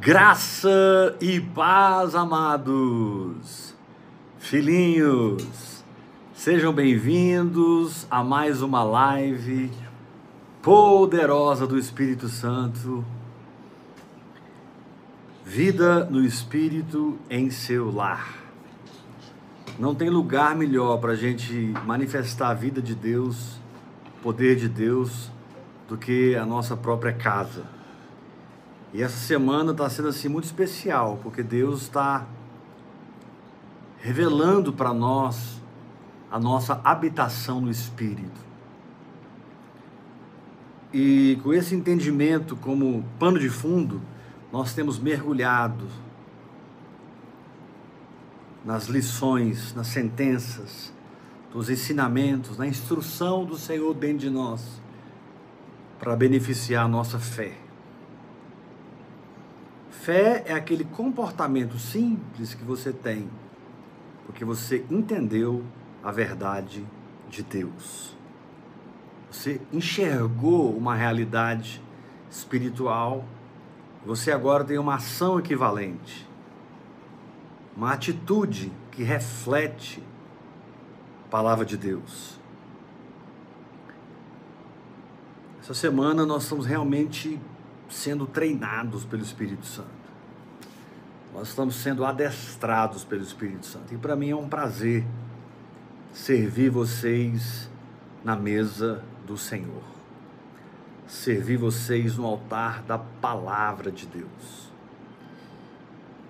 [0.00, 3.74] Graça e paz, amados,
[4.38, 5.84] filhinhos,
[6.32, 9.70] sejam bem-vindos a mais uma live
[10.62, 13.04] poderosa do Espírito Santo.
[15.44, 18.38] Vida no Espírito em seu lar.
[19.78, 23.60] Não tem lugar melhor para a gente manifestar a vida de Deus,
[24.22, 25.30] poder de Deus,
[25.86, 27.79] do que a nossa própria casa.
[28.92, 32.26] E essa semana está sendo assim muito especial, porque Deus está
[33.98, 35.60] revelando para nós
[36.30, 38.40] a nossa habitação no Espírito.
[40.92, 44.00] E com esse entendimento como pano de fundo,
[44.52, 45.86] nós temos mergulhado
[48.64, 50.92] nas lições, nas sentenças,
[51.54, 54.80] nos ensinamentos, na instrução do Senhor dentro de nós,
[55.98, 57.69] para beneficiar a nossa fé.
[60.00, 63.28] Fé é aquele comportamento simples que você tem,
[64.24, 65.62] porque você entendeu
[66.02, 66.86] a verdade
[67.28, 68.16] de Deus.
[69.30, 71.82] Você enxergou uma realidade
[72.30, 73.26] espiritual,
[74.02, 76.26] você agora tem uma ação equivalente,
[77.76, 80.02] uma atitude que reflete
[81.26, 82.40] a palavra de Deus.
[85.60, 87.38] Essa semana nós estamos realmente
[87.90, 90.00] sendo treinados pelo Espírito Santo.
[91.34, 93.92] Nós estamos sendo adestrados pelo Espírito Santo.
[93.92, 95.04] E para mim é um prazer
[96.12, 97.68] servir vocês
[98.24, 99.82] na mesa do Senhor.
[101.06, 104.70] Servir vocês no altar da palavra de Deus.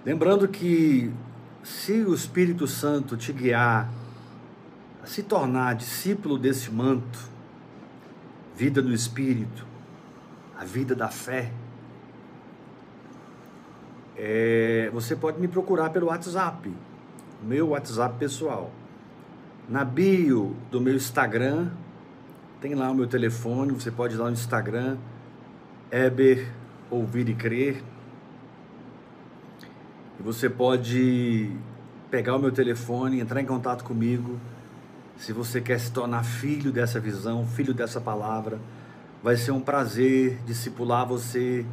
[0.04, 1.12] Lembrando que
[1.62, 3.90] se o Espírito Santo te guiar
[5.02, 7.18] a se tornar discípulo desse manto,
[8.56, 9.69] vida no Espírito,
[10.60, 11.50] a vida da fé,
[14.14, 16.70] é, você pode me procurar pelo WhatsApp,
[17.42, 18.70] meu WhatsApp pessoal.
[19.66, 21.70] Na bio do meu Instagram,
[22.60, 24.98] tem lá o meu telefone, você pode ir lá no Instagram,
[25.90, 26.46] Eber
[26.90, 27.82] Ouvir e Crer.
[30.18, 31.56] E você pode
[32.10, 34.38] pegar o meu telefone, entrar em contato comigo.
[35.16, 38.58] Se você quer se tornar filho dessa visão, filho dessa palavra,
[39.22, 41.66] Vai ser um prazer discipular você,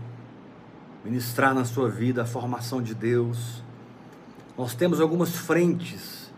[1.04, 3.64] ministrar na sua vida a formação de Deus.
[4.58, 6.30] Nós temos algumas frentes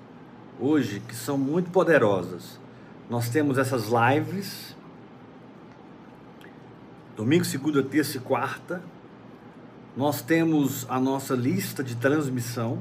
[0.59, 2.59] hoje que são muito poderosas.
[3.09, 4.75] Nós temos essas lives,
[7.17, 8.83] domingo, segunda, terça e quarta.
[9.97, 12.79] Nós temos a nossa lista de transmissão.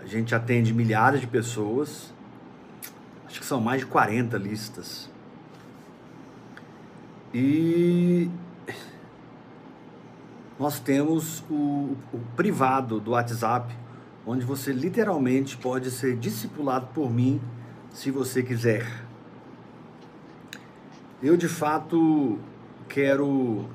[0.00, 2.14] A gente atende milhares de pessoas.
[3.26, 5.12] Acho que são mais de 40 listas.
[7.34, 8.30] E
[10.56, 13.74] nós temos o, o, privado do WhatsApp,
[14.24, 17.40] onde você literalmente pode ser discipulado por mim
[17.92, 18.88] se você quiser.
[21.20, 22.38] Eu de fato
[22.88, 23.68] quero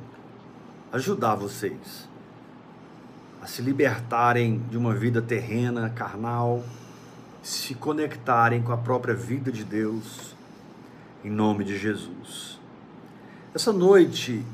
[0.94, 2.08] ajudar vocês
[3.42, 6.64] a se libertarem de uma vida terrena, carnal,
[7.44, 10.34] se conectarem com a própria vida de Deus,
[11.26, 12.59] em nome de Jesus.
[13.52, 14.46] Essa noite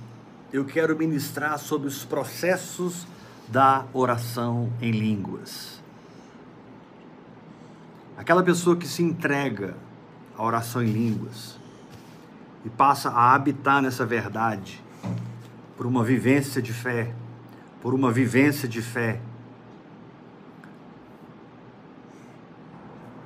[0.54, 3.06] eu quero ministrar sobre os processos
[3.46, 5.82] da oração em línguas.
[8.18, 9.76] Aquela pessoa que se entrega
[10.38, 11.58] à oração em línguas
[12.64, 14.82] e passa a habitar nessa verdade
[15.76, 17.14] por uma vivência de fé,
[17.82, 19.20] por uma vivência de fé,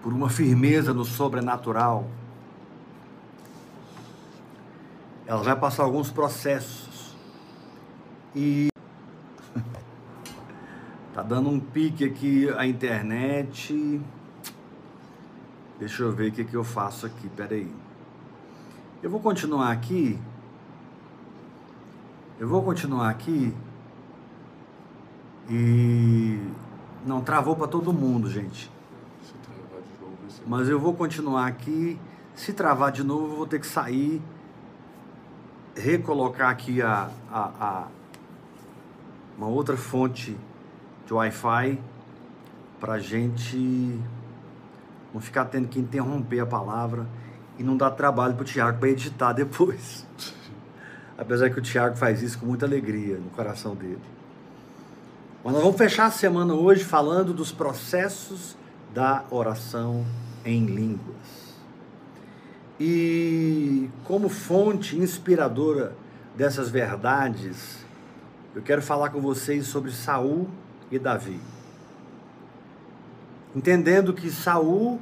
[0.01, 2.09] por uma firmeza no sobrenatural
[5.29, 7.15] ela vai passar alguns processos.
[8.35, 8.67] E
[11.13, 14.01] tá dando um pique aqui a internet.
[15.77, 17.71] Deixa eu ver o que, que eu faço aqui, peraí.
[19.03, 20.19] Eu vou continuar aqui.
[22.39, 23.53] Eu vou continuar aqui.
[25.47, 26.41] E
[27.05, 28.71] não travou para todo mundo, gente.
[30.47, 31.99] Mas eu vou continuar aqui.
[32.33, 34.19] Se travar de novo, eu vou ter que sair
[35.79, 37.87] recolocar aqui a, a, a
[39.37, 40.35] uma outra fonte
[41.05, 41.79] de Wi-Fi
[42.79, 43.99] para gente
[45.13, 47.07] não ficar tendo que interromper a palavra
[47.57, 50.05] e não dar trabalho para o Tiago para editar depois.
[51.17, 53.99] Apesar que o Tiago faz isso com muita alegria no coração dele.
[55.43, 58.57] Mas nós vamos fechar a semana hoje falando dos processos
[58.93, 60.05] da oração
[60.45, 61.38] em línguas.
[62.79, 65.93] E como fonte inspiradora
[66.35, 67.85] dessas verdades,
[68.55, 70.47] eu quero falar com vocês sobre Saul
[70.89, 71.39] e Davi.
[73.53, 74.99] Entendendo que Saul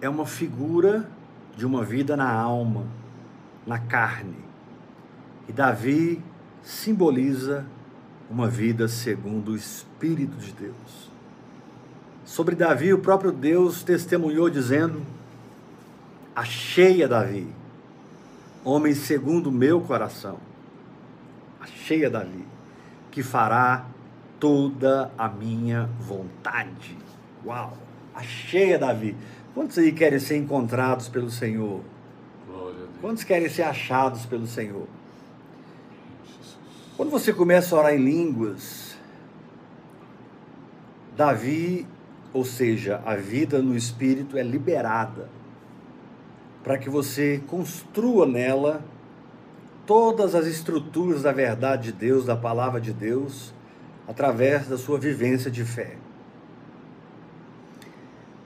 [0.00, 1.08] é uma figura
[1.56, 2.86] de uma vida na alma,
[3.66, 4.38] na carne.
[5.48, 6.22] E Davi
[6.62, 7.66] simboliza
[8.30, 11.10] uma vida segundo o Espírito de Deus.
[12.24, 15.02] Sobre Davi, o próprio Deus testemunhou dizendo:
[16.34, 17.46] Achei a Davi,
[18.64, 20.38] homem segundo o meu coração.
[21.60, 22.46] Achei a Davi,
[23.10, 23.84] que fará
[24.40, 26.96] toda a minha vontade.
[27.44, 27.76] Uau!
[28.14, 29.14] Achei a Davi.
[29.52, 31.82] Quantos aí querem ser encontrados pelo Senhor?
[33.02, 34.88] Quantos querem ser achados pelo Senhor?
[36.96, 38.96] Quando você começa a orar em línguas,
[41.14, 41.86] Davi,
[42.32, 45.28] ou seja, a vida no espírito é liberada
[46.62, 48.82] para que você construa nela
[49.86, 53.52] todas as estruturas da verdade de Deus, da palavra de Deus,
[54.06, 55.96] através da sua vivência de fé.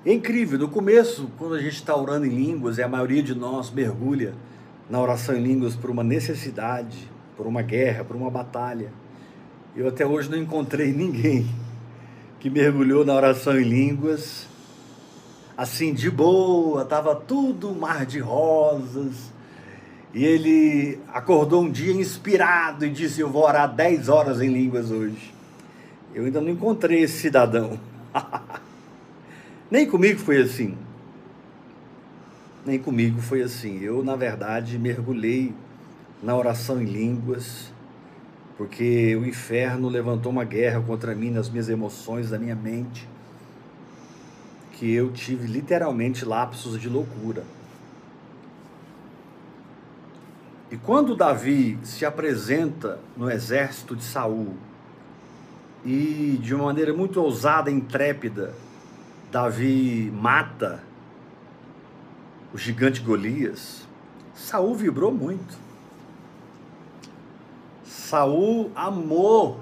[0.05, 3.35] É incrível, no começo, quando a gente está orando em línguas, e a maioria de
[3.35, 4.35] nós mergulha
[4.89, 8.93] na oração em línguas por uma necessidade, por uma guerra, por uma batalha.
[9.75, 11.47] Eu até hoje não encontrei ninguém
[12.39, 14.47] que mergulhou na oração em línguas
[15.57, 19.33] assim de boa, estava tudo mar de rosas.
[20.13, 24.91] E ele acordou um dia inspirado e disse: Eu vou orar 10 horas em línguas
[24.91, 25.35] hoje.
[26.15, 27.79] Eu ainda não encontrei esse cidadão.
[29.71, 30.77] Nem comigo foi assim.
[32.65, 33.81] Nem comigo foi assim.
[33.81, 35.53] Eu, na verdade, mergulhei
[36.23, 37.71] na oração em línguas,
[38.57, 43.07] porque o inferno levantou uma guerra contra mim nas minhas emoções, na minha mente,
[44.77, 47.43] que eu tive literalmente lapsos de loucura.
[50.71, 54.55] E quando Davi se apresenta no exército de Saul
[55.85, 58.53] e de uma maneira muito ousada e intrépida
[59.31, 60.83] Davi mata
[62.53, 63.87] o gigante Golias,
[64.35, 65.59] Saul vibrou muito.
[67.85, 69.61] Saul amou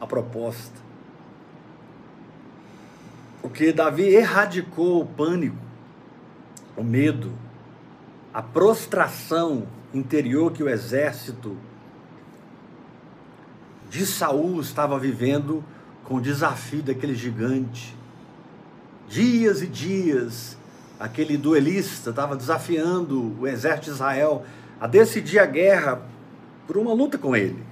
[0.00, 0.83] a proposta.
[3.44, 5.58] Porque Davi erradicou o pânico,
[6.74, 7.30] o medo,
[8.32, 11.54] a prostração interior que o exército
[13.90, 15.62] de Saul estava vivendo
[16.04, 17.94] com o desafio daquele gigante
[19.06, 20.56] dias e dias,
[20.98, 24.42] aquele duelista estava desafiando o exército de Israel
[24.80, 26.00] a decidir a guerra
[26.66, 27.62] por uma luta com ele.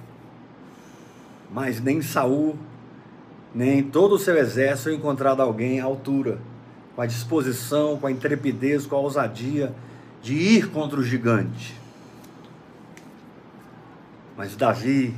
[1.51, 2.59] Mas nem Saul,
[3.53, 6.39] nem todo o seu exército encontrado alguém à altura,
[6.95, 9.73] com a disposição, com a intrepidez, com a ousadia
[10.21, 11.79] de ir contra o gigante.
[14.35, 15.13] Mas Davi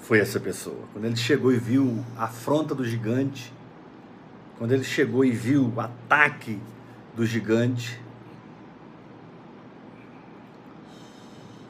[0.00, 0.84] foi essa pessoa.
[0.92, 3.52] Quando ele chegou e viu a afronta do gigante,
[4.56, 6.58] quando ele chegou e viu o ataque
[7.14, 8.00] do gigante,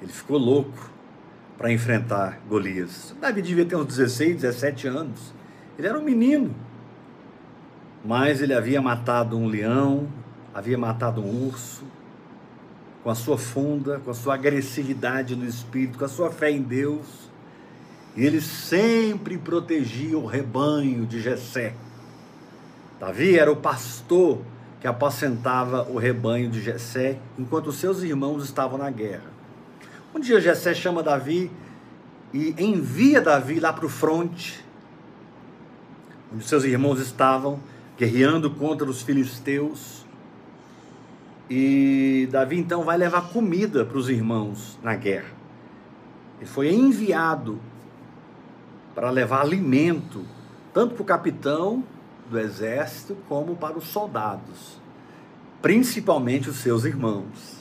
[0.00, 0.90] ele ficou louco
[1.58, 3.14] para enfrentar Golias.
[3.20, 5.34] Davi devia ter uns 16, 17 anos.
[5.76, 6.54] Ele era um menino.
[8.04, 10.08] Mas ele havia matado um leão,
[10.54, 11.82] havia matado um urso,
[13.02, 16.62] com a sua funda, com a sua agressividade no espírito, com a sua fé em
[16.62, 17.28] Deus.
[18.16, 21.74] E ele sempre protegia o rebanho de Jessé.
[23.00, 24.40] Davi era o pastor
[24.80, 29.37] que apacentava o rebanho de Jessé enquanto seus irmãos estavam na guerra.
[30.14, 31.50] Um dia Jessé chama Davi
[32.32, 34.64] e envia Davi lá para o fronte,
[36.32, 37.60] onde seus irmãos estavam
[37.98, 40.06] guerreando contra os filisteus.
[41.50, 45.36] E Davi então vai levar comida para os irmãos na guerra.
[46.38, 47.60] Ele foi enviado
[48.94, 50.24] para levar alimento,
[50.72, 51.84] tanto para o capitão
[52.30, 54.80] do exército como para os soldados,
[55.60, 57.57] principalmente os seus irmãos.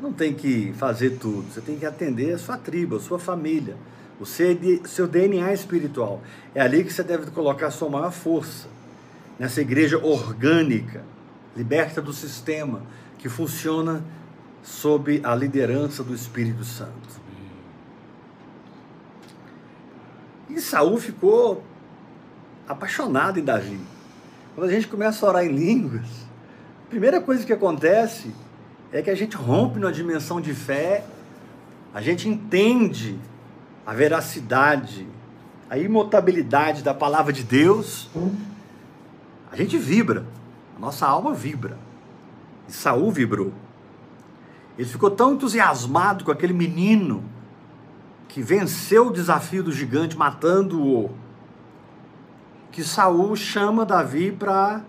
[0.00, 3.76] Não tem que fazer tudo, você tem que atender a sua tribo, a sua família,
[4.18, 6.22] o seu DNA espiritual.
[6.54, 8.68] É ali que você deve colocar a sua maior força,
[9.38, 11.02] nessa igreja orgânica,
[11.54, 12.82] liberta do sistema,
[13.18, 14.02] que funciona
[14.62, 17.20] sob a liderança do Espírito Santo.
[20.48, 21.62] E Saul ficou
[22.66, 23.80] apaixonado em Davi.
[24.54, 26.06] Quando a gente começa a orar em línguas,
[26.86, 28.32] a primeira coisa que acontece
[28.92, 31.04] é que a gente rompe numa dimensão de fé,
[31.94, 33.18] a gente entende
[33.86, 35.06] a veracidade,
[35.68, 38.10] a imutabilidade da palavra de Deus,
[39.50, 40.24] a gente vibra,
[40.76, 41.78] a nossa alma vibra.
[42.68, 43.52] E Saul vibrou.
[44.76, 47.22] Ele ficou tão entusiasmado com aquele menino
[48.28, 51.10] que venceu o desafio do gigante matando-o,
[52.70, 54.82] que Saul chama Davi para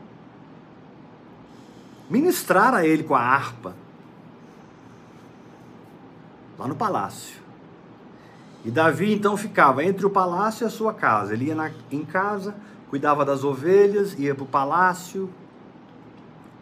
[2.10, 3.80] ministrar a ele com a harpa
[6.62, 7.41] lá no palácio.
[8.63, 11.34] E Davi então ficava entre o palácio e a sua casa.
[11.34, 12.56] Ele ia na, em casa,
[12.88, 15.27] cuidava das ovelhas, ia para o palácio,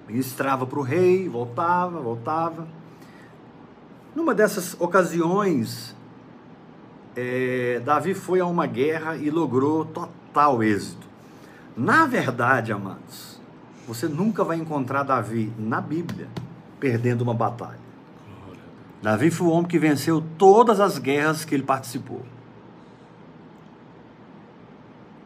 [0.08, 2.66] ministrava para o rei, voltava, voltava.
[4.16, 5.94] Numa dessas ocasiões,
[7.16, 11.08] é, Davi foi a uma guerra e logrou total êxito.
[11.76, 13.42] Na verdade, amados,
[13.86, 16.30] você nunca vai encontrar Davi na Bíblia
[16.80, 17.89] perdendo uma batalha.
[19.02, 22.22] Davi foi o homem que venceu todas as guerras que ele participou.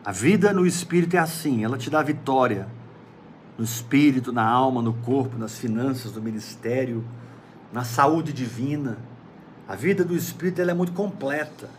[0.05, 2.67] A vida no espírito é assim, ela te dá vitória
[3.57, 7.03] no espírito, na alma, no corpo, nas finanças, no ministério,
[7.71, 8.97] na saúde divina.
[9.67, 11.69] A vida do espírito ela é muito completa.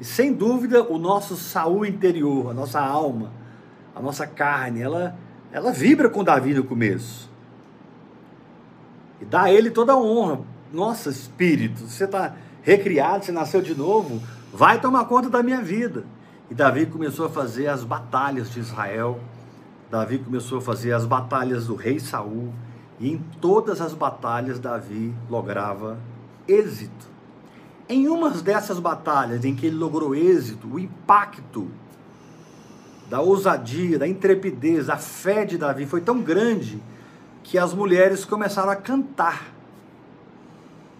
[0.00, 3.30] E sem dúvida, o nosso saúde interior, a nossa alma,
[3.94, 5.16] a nossa carne, ela
[5.52, 7.28] ela vibra com Davi no começo.
[9.20, 10.40] E dá a ele toda a honra.
[10.72, 14.22] Nossa, espírito, você está recriado, você nasceu de novo,
[14.52, 16.04] vai tomar conta da minha vida.
[16.50, 19.20] E Davi começou a fazer as batalhas de Israel.
[19.90, 22.52] Davi começou a fazer as batalhas do rei Saul.
[22.98, 25.98] E em todas as batalhas, Davi lograva
[26.46, 27.08] êxito.
[27.88, 31.68] Em uma dessas batalhas em que ele logrou êxito, o impacto
[33.08, 36.80] da ousadia, da intrepidez, da fé de Davi foi tão grande
[37.42, 39.59] que as mulheres começaram a cantar.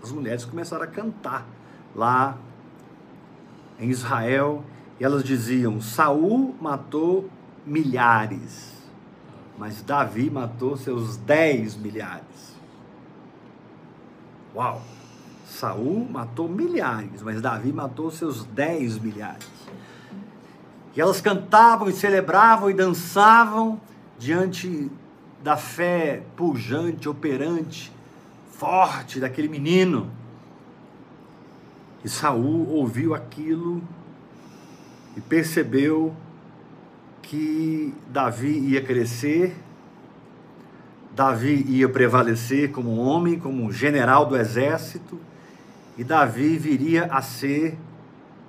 [0.03, 1.47] As mulheres começaram a cantar
[1.95, 2.37] lá
[3.79, 4.65] em Israel
[4.99, 7.29] e elas diziam: Saul matou
[7.67, 8.73] milhares,
[9.59, 12.55] mas Davi matou seus dez milhares.
[14.55, 14.83] Uau!
[15.47, 19.49] Saul matou milhares, mas Davi matou seus dez milhares.
[20.95, 23.81] E elas cantavam e celebravam e dançavam
[24.19, 24.91] diante
[25.43, 27.93] da fé pujante, operante,
[28.61, 30.11] forte daquele menino.
[32.05, 33.83] E Saul ouviu aquilo
[35.17, 36.15] e percebeu
[37.23, 39.57] que Davi ia crescer,
[41.17, 45.19] Davi ia prevalecer como homem, como general do exército,
[45.97, 47.79] e Davi viria a ser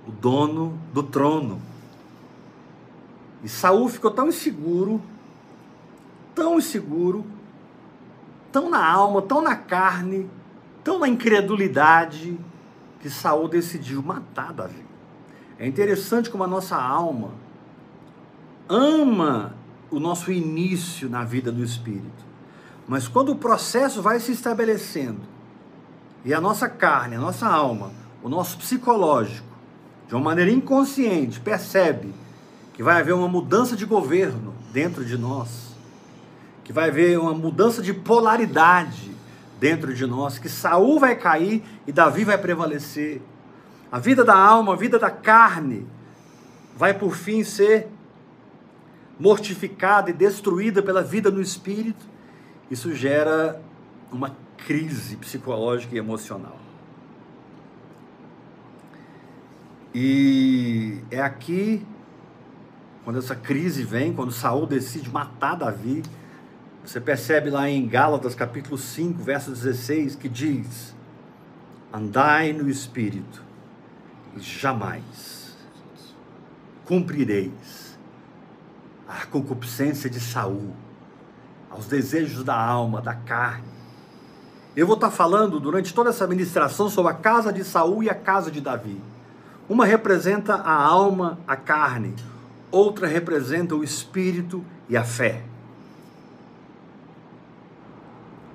[0.05, 1.61] o dono do trono.
[3.45, 5.01] E Saul ficou tão inseguro,
[6.35, 7.25] tão inseguro,
[8.51, 10.29] tão na alma, tão na carne,
[10.83, 12.37] tão na incredulidade,
[12.99, 14.85] que Saul decidiu matar Davi.
[15.57, 17.31] É interessante como a nossa alma
[18.69, 19.55] ama
[19.89, 22.25] o nosso início na vida do espírito.
[22.87, 25.21] Mas quando o processo vai se estabelecendo
[26.23, 27.91] e a nossa carne, a nossa alma,
[28.23, 29.47] o nosso psicológico,
[30.07, 32.13] de uma maneira inconsciente, percebe
[32.73, 35.70] que vai haver uma mudança de governo dentro de nós,
[36.71, 39.11] que vai haver uma mudança de polaridade
[39.59, 43.21] dentro de nós, que Saul vai cair e Davi vai prevalecer.
[43.91, 45.85] A vida da alma, a vida da carne
[46.77, 47.89] vai por fim ser
[49.19, 52.05] mortificada e destruída pela vida no espírito.
[52.71, 53.61] Isso gera
[54.09, 54.33] uma
[54.65, 56.57] crise psicológica e emocional.
[59.93, 61.85] E é aqui
[63.03, 66.01] quando essa crise vem, quando Saul decide matar Davi,
[66.83, 70.95] você percebe lá em Gálatas capítulo 5, verso 16, que diz:
[71.93, 73.43] Andai no espírito,
[74.35, 75.55] e jamais
[76.85, 77.97] cumprireis
[79.07, 80.73] a concupiscência de Saul,
[81.69, 83.69] aos desejos da alma, da carne.
[84.75, 88.15] Eu vou estar falando durante toda essa ministração sobre a casa de Saul e a
[88.15, 89.01] casa de Davi.
[89.69, 92.15] Uma representa a alma, a carne,
[92.71, 95.43] outra representa o espírito e a fé.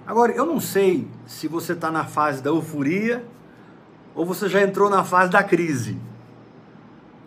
[0.06, 3.24] Agora, eu não sei se você está na fase da euforia
[4.14, 5.96] ou você já entrou na fase da crise,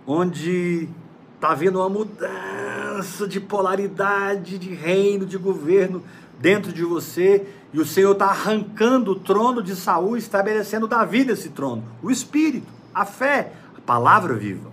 [0.08, 0.88] onde
[1.36, 6.02] está havendo uma mudança de polaridade, de reino, de governo
[6.40, 11.50] dentro de você e o Senhor está arrancando o trono de Saul, estabelecendo Davi nesse
[11.50, 14.70] trono, o Espírito, a fé, a palavra viva.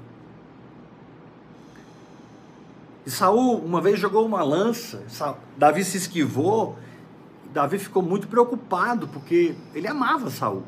[3.05, 5.03] E Saul uma vez jogou uma lança,
[5.57, 6.79] Davi se esquivou,
[7.53, 10.63] Davi ficou muito preocupado porque ele amava Saul.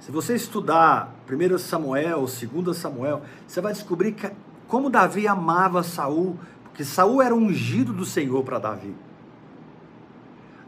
[0.00, 4.30] Se você estudar 1 Samuel, 2 Samuel, você vai descobrir que,
[4.68, 8.94] como Davi amava Saul, porque Saul era ungido do Senhor para Davi.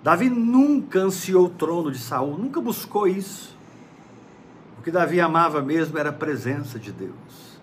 [0.03, 3.57] Davi nunca ansiou o trono de Saul, nunca buscou isso.
[4.83, 7.59] que Davi amava mesmo era a presença de Deus.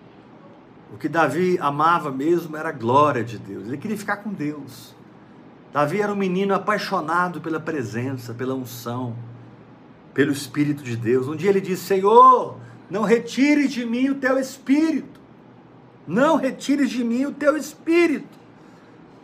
[0.93, 3.67] O que Davi amava mesmo era a glória de Deus.
[3.67, 4.93] Ele queria ficar com Deus.
[5.73, 9.15] Davi era um menino apaixonado pela presença, pela unção,
[10.13, 11.27] pelo Espírito de Deus.
[11.27, 12.57] Um dia ele disse: Senhor,
[12.89, 15.19] não retire de mim o teu Espírito.
[16.05, 18.37] Não retire de mim o teu Espírito.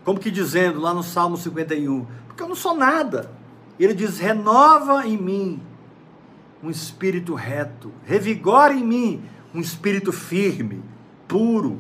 [0.04, 3.32] Como que dizendo lá no Salmo 51, porque eu não sou nada.
[3.80, 5.62] Ele diz: renova em mim
[6.64, 10.84] um espírito reto, revigora em mim um espírito firme,
[11.28, 11.80] puro.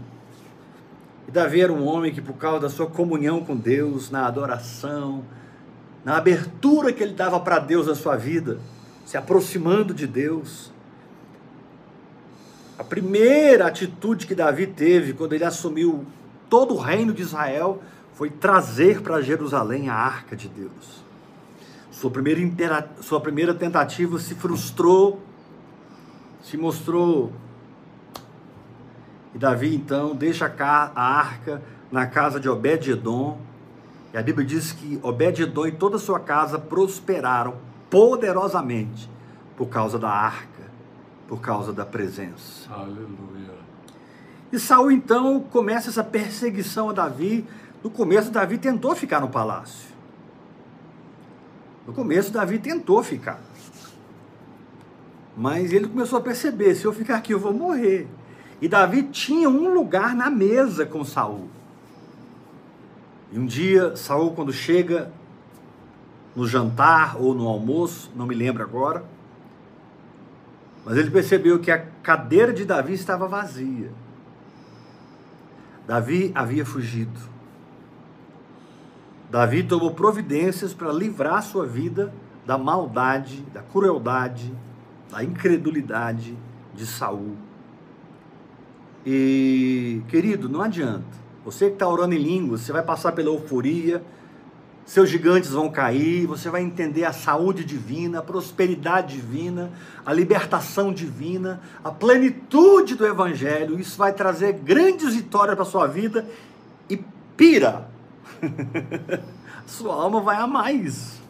[1.30, 5.24] E Davi era um homem que, por causa da sua comunhão com Deus, na adoração,
[6.04, 8.58] na abertura que ele dava para Deus na sua vida,
[9.06, 10.72] se aproximando de Deus,
[12.80, 16.04] a primeira atitude que Davi teve quando ele assumiu
[16.50, 17.80] todo o reino de Israel
[18.16, 21.04] foi trazer para Jerusalém a arca de Deus.
[21.92, 22.90] Sua primeira, intera...
[23.02, 25.22] Sua primeira tentativa se frustrou,
[26.42, 27.32] se mostrou.
[29.34, 33.40] E Davi então deixa a arca na casa de Obed-Edom.
[34.14, 37.56] E a Bíblia diz que Obed-Edom e toda a sua casa prosperaram
[37.90, 39.10] poderosamente
[39.56, 40.64] por causa da arca,
[41.28, 42.72] por causa da presença.
[42.72, 43.60] Aleluia.
[44.52, 47.46] E Saul então começa essa perseguição a Davi.
[47.84, 49.90] No começo, Davi tentou ficar no palácio.
[51.86, 53.40] No começo, Davi tentou ficar.
[55.38, 58.08] Mas ele começou a perceber: se eu ficar aqui, eu vou morrer.
[58.62, 61.50] E Davi tinha um lugar na mesa com Saul.
[63.32, 65.12] E um dia, Saul, quando chega
[66.36, 69.04] no jantar ou no almoço, não me lembro agora,
[70.86, 73.92] mas ele percebeu que a cadeira de Davi estava vazia.
[75.88, 77.20] Davi havia fugido.
[79.30, 82.14] Davi tomou providências para livrar sua vida
[82.46, 84.52] da maldade, da crueldade,
[85.12, 86.36] da incredulidade
[86.74, 87.38] de Saul.
[89.06, 91.20] E, querido, não adianta.
[91.46, 94.04] Você que está orando em línguas, você vai passar pela euforia,
[94.86, 99.72] seus gigantes vão cair, você vai entender a saúde divina, a prosperidade divina,
[100.06, 103.80] a libertação divina, a plenitude do Evangelho.
[103.80, 106.28] Isso vai trazer grandes vitórias para sua vida
[106.90, 106.98] e
[107.38, 107.90] pira
[109.66, 111.22] sua alma vai amar isso.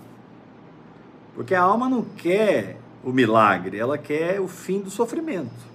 [1.35, 5.69] Porque a alma não quer o milagre, ela quer o fim do sofrimento.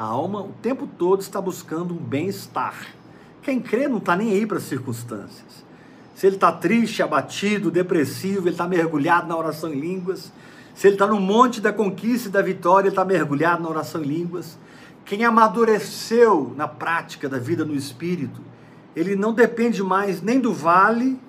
[0.00, 2.74] A alma o tempo todo está buscando um bem-estar.
[3.42, 5.62] Quem crê não está nem aí para as circunstâncias.
[6.14, 10.32] Se ele está triste, abatido, depressivo, ele está mergulhado na oração em línguas.
[10.74, 14.00] Se ele está no monte da conquista e da vitória, ele está mergulhado na oração
[14.00, 14.58] em línguas.
[15.04, 18.40] Quem amadureceu na prática da vida no Espírito,
[18.96, 21.20] ele não depende mais nem do vale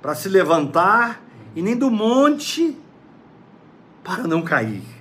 [0.00, 1.20] para se levantar
[1.56, 2.78] e nem do monte
[4.04, 4.99] para não cair.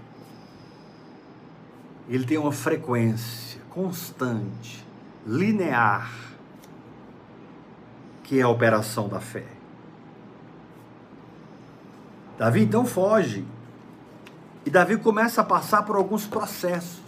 [2.10, 4.84] Ele tem uma frequência constante,
[5.26, 6.12] linear,
[8.24, 9.45] que é a operação da fé.
[12.38, 13.45] Davi então foge.
[14.65, 17.00] E Davi começa a passar por alguns processos.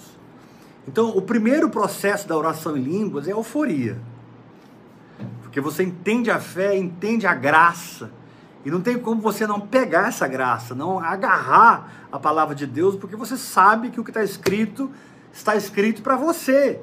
[0.88, 4.00] Então, o primeiro processo da oração em línguas é a euforia.
[5.42, 8.12] Porque você entende a fé, entende a graça.
[8.64, 12.96] E não tem como você não pegar essa graça, não agarrar a palavra de Deus,
[12.96, 14.92] porque você sabe que o que está escrito
[15.34, 16.80] está escrito para você.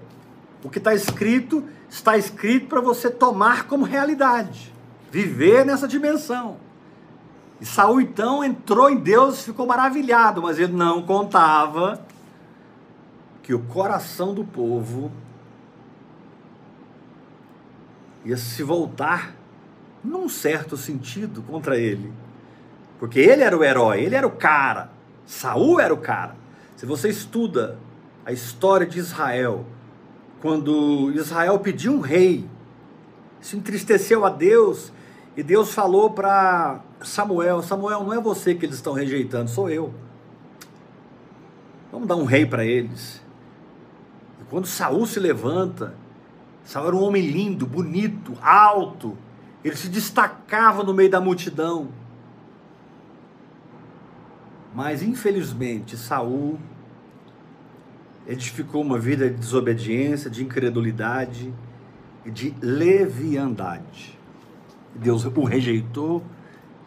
[0.65, 4.75] O que está escrito está escrito para você tomar como realidade,
[5.11, 6.57] viver nessa dimensão.
[7.61, 12.01] E Saul então entrou em Deus, ficou maravilhado, mas ele não contava
[13.43, 15.11] que o coração do povo
[18.25, 19.35] ia se voltar,
[20.03, 22.13] num certo sentido, contra ele.
[22.99, 24.91] Porque ele era o herói, ele era o cara.
[25.27, 26.37] Saul era o cara.
[26.77, 27.79] Se você estuda
[28.25, 29.65] a história de Israel,
[30.41, 32.49] quando Israel pediu um rei,
[33.41, 34.93] se entristeceu a Deus,
[35.37, 39.95] e Deus falou para Samuel: Samuel, não é você que eles estão rejeitando, sou eu.
[41.93, 43.23] Vamos dar um rei para eles.
[44.41, 45.95] E quando Saul se levanta,
[46.65, 49.17] Saul era um homem lindo, bonito, alto.
[49.65, 51.89] Ele se destacava no meio da multidão.
[54.75, 56.59] Mas infelizmente Saul
[58.27, 61.53] edificou uma vida de desobediência, de incredulidade
[62.25, 64.19] e de leviandade.
[64.95, 66.23] Deus o rejeitou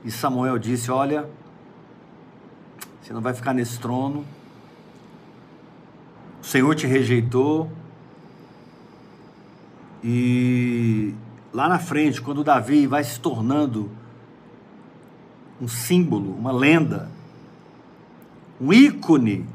[0.03, 1.29] e Samuel disse: Olha,
[3.01, 4.25] você não vai ficar nesse trono.
[6.41, 7.71] O Senhor te rejeitou,
[10.03, 11.13] e
[11.53, 13.91] lá na frente, quando Davi vai se tornando
[15.61, 17.09] um símbolo, uma lenda,
[18.59, 19.47] um ícone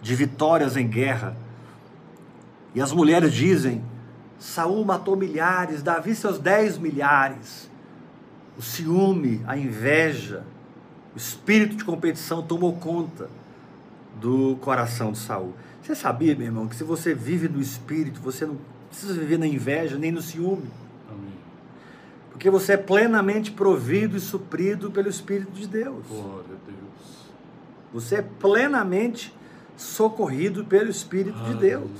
[0.00, 1.36] de vitórias em guerra.
[2.74, 3.82] E as mulheres dizem:
[4.38, 7.70] Saul matou milhares, Davi seus dez milhares.
[8.56, 10.44] O ciúme, a inveja,
[11.14, 13.30] o espírito de competição tomou conta
[14.20, 15.54] do coração de Saul.
[15.82, 18.56] Você sabia, meu irmão, que se você vive no espírito, você não
[18.88, 20.68] precisa viver na inveja nem no ciúme.
[22.42, 26.04] Porque você é plenamente provido e suprido pelo Espírito de Deus.
[26.08, 27.30] Glória a Deus.
[27.94, 29.32] Você é plenamente
[29.76, 31.54] socorrido pelo Espírito Aleluia.
[31.54, 31.90] de Deus.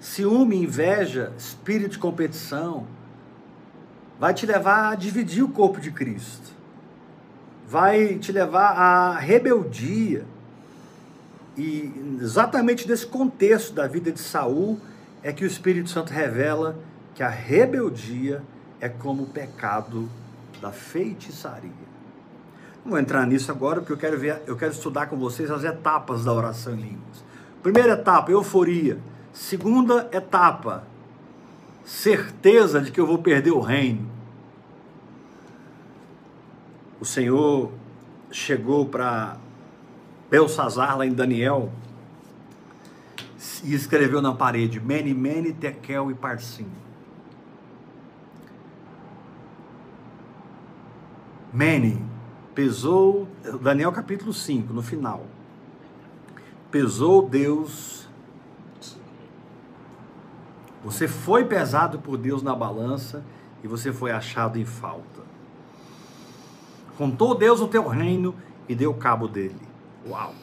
[0.00, 2.88] Ciúme, inveja, espírito de competição,
[4.18, 6.50] vai te levar a dividir o corpo de Cristo,
[7.68, 10.24] vai te levar à rebeldia.
[11.56, 14.80] E exatamente nesse contexto da vida de Saul
[15.22, 16.76] é que o Espírito Santo revela
[17.14, 18.42] que a rebeldia
[18.84, 20.10] é como o pecado
[20.60, 21.70] da feitiçaria.
[22.84, 25.64] Não vou entrar nisso agora, porque eu quero ver, eu quero estudar com vocês as
[25.64, 27.24] etapas da oração em línguas.
[27.62, 28.98] Primeira etapa, euforia.
[29.32, 30.84] Segunda etapa,
[31.82, 34.06] certeza de que eu vou perder o reino.
[37.00, 37.72] O Senhor
[38.30, 39.38] chegou para
[40.30, 41.72] Belsazar lá em Daniel
[43.64, 46.83] e escreveu na parede: Mene, Mene, Tekel e Parsim.
[51.54, 52.04] Mene
[52.54, 53.26] pesou,
[53.62, 55.24] Daniel capítulo 5, no final.
[56.70, 58.04] Pesou Deus
[60.84, 63.24] você foi pesado por Deus na balança
[63.62, 65.22] e você foi achado em falta.
[66.98, 68.34] Contou Deus o teu reino
[68.68, 69.66] e deu cabo dele.
[70.06, 70.34] Uau!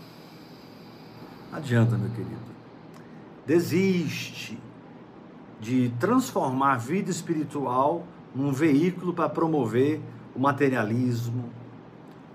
[1.51, 2.51] Não adianta, meu querido.
[3.45, 4.57] Desiste
[5.59, 10.01] de transformar a vida espiritual num veículo para promover
[10.35, 11.49] o materialismo,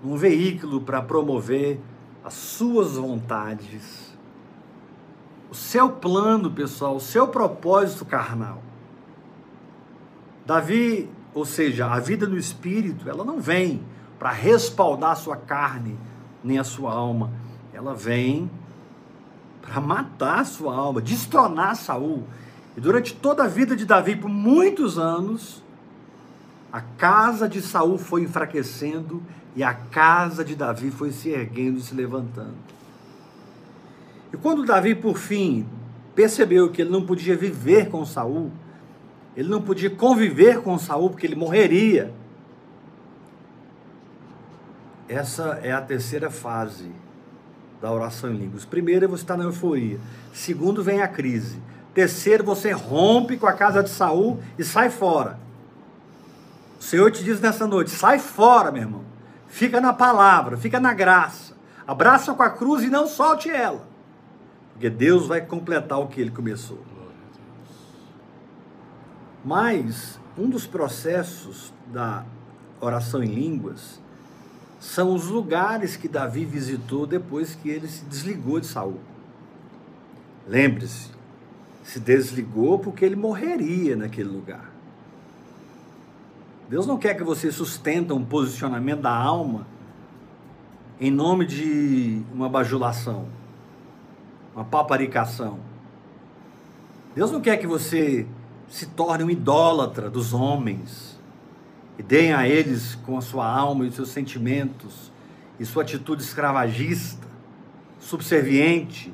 [0.03, 1.79] num veículo para promover
[2.23, 4.07] as suas vontades
[5.49, 8.61] o seu plano, pessoal, o seu propósito carnal.
[10.45, 13.81] Davi, ou seja, a vida no espírito, ela não vem
[14.19, 15.97] para respaldar a sua carne,
[16.43, 17.31] nem a sua alma.
[17.73, 18.49] Ela vem
[19.61, 22.23] para matar a sua alma, destronar Saul.
[22.75, 25.63] E durante toda a vida de Davi, por muitos anos,
[26.77, 29.23] a casa de Saul foi enfraquecendo
[29.55, 32.53] e a casa de Davi foi se erguendo e se levantando.
[34.31, 35.65] E quando Davi, por fim,
[36.13, 38.51] percebeu que ele não podia viver com Saul,
[39.35, 42.13] ele não podia conviver com Saul porque ele morreria.
[45.09, 46.91] Essa é a terceira fase
[47.81, 48.65] da oração em línguas.
[48.65, 49.99] Primeiro, você está na euforia.
[50.31, 51.59] Segundo, vem a crise.
[51.95, 55.46] Terceiro, você rompe com a casa de Saul e sai fora.
[56.79, 59.03] O Senhor te diz nessa noite: sai fora, meu irmão.
[59.47, 61.55] Fica na palavra, fica na graça.
[61.85, 63.87] Abraça com a cruz e não solte ela.
[64.73, 66.83] Porque Deus vai completar o que ele começou.
[69.43, 72.25] Mas um dos processos da
[72.81, 73.99] oração em línguas
[74.79, 78.99] são os lugares que Davi visitou depois que ele se desligou de Saul.
[80.47, 81.09] Lembre-se,
[81.83, 84.76] se desligou porque ele morreria naquele lugar.
[86.69, 89.65] Deus não quer que você sustenta um posicionamento da alma
[90.99, 93.27] em nome de uma bajulação
[94.57, 95.59] uma paparicação.
[97.13, 98.25] Deus não quer que você
[98.67, 101.21] se torne um idólatra dos homens
[101.95, 105.11] e deem a eles com a sua alma e os seus sentimentos
[105.59, 107.27] e sua atitude escravagista,
[107.99, 109.13] subserviente,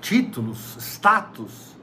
[0.00, 1.75] títulos, status.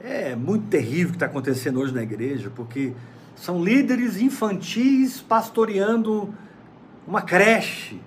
[0.00, 2.92] É muito terrível o que está acontecendo hoje na igreja, porque
[3.34, 6.32] são líderes infantis pastoreando
[7.06, 8.00] uma creche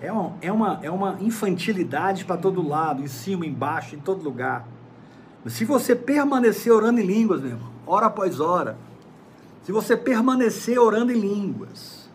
[0.00, 4.22] é uma, é uma, é uma infantilidade para todo lado, em cima, embaixo, em todo
[4.22, 4.66] lugar.
[5.44, 8.78] Mas se você permanecer orando em línguas, meu irmão, hora após hora,
[9.64, 12.08] se você permanecer orando em línguas,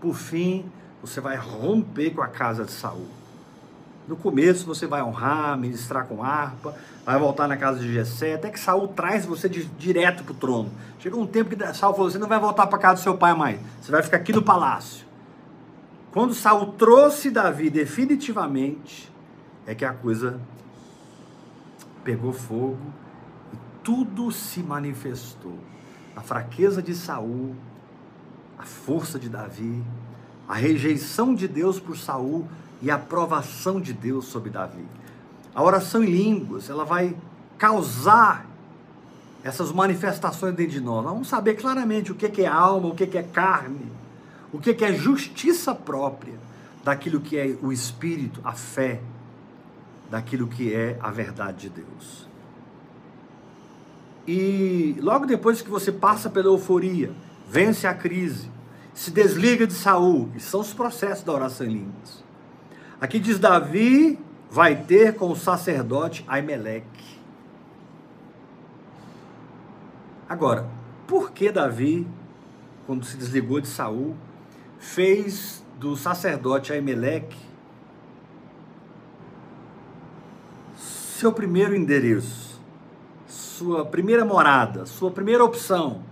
[0.00, 0.66] por fim,
[1.00, 3.06] você vai romper com a casa de Saul.
[4.08, 8.48] No começo você vai honrar, ministrar com harpa, vai voltar na casa de Jessé, até
[8.48, 10.70] que Saul traz você de, direto para o trono.
[10.98, 13.34] Chegou um tempo que Saul falou: você não vai voltar para casa do seu pai
[13.34, 15.06] mais, você vai ficar aqui no palácio.
[16.10, 19.12] Quando Saul trouxe Davi definitivamente,
[19.66, 20.40] é que a coisa
[22.02, 22.78] pegou fogo
[23.52, 25.58] e tudo se manifestou.
[26.16, 27.54] A fraqueza de Saul,
[28.58, 29.84] a força de Davi,
[30.48, 32.48] a rejeição de Deus por Saul
[32.80, 34.84] e a aprovação de Deus sobre Davi.
[35.54, 37.16] A oração em línguas, ela vai
[37.56, 38.46] causar
[39.42, 41.04] essas manifestações dentro de nós.
[41.04, 43.98] Nós vamos saber claramente o que é alma, o que é carne
[44.52, 46.34] o que é justiça própria
[46.82, 49.00] daquilo que é o Espírito, a fé,
[50.10, 52.26] daquilo que é a verdade de Deus.
[54.26, 57.12] E logo depois que você passa pela euforia,
[57.48, 58.50] vence a crise,
[58.94, 62.24] se desliga de Saul, e são os processos da oração em línguas.
[63.00, 64.18] Aqui diz Davi
[64.50, 67.18] vai ter com o sacerdote Aimeleque.
[70.28, 70.68] Agora,
[71.06, 72.06] por que Davi,
[72.86, 74.16] quando se desligou de Saul,
[74.78, 77.38] fez do sacerdote Aimeleque
[80.76, 82.60] seu primeiro endereço,
[83.26, 86.02] sua primeira morada, sua primeira opção?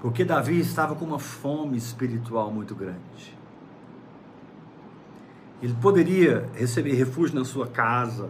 [0.00, 3.33] Porque Davi estava com uma fome espiritual muito grande.
[5.64, 8.28] Ele poderia receber refúgio na sua casa,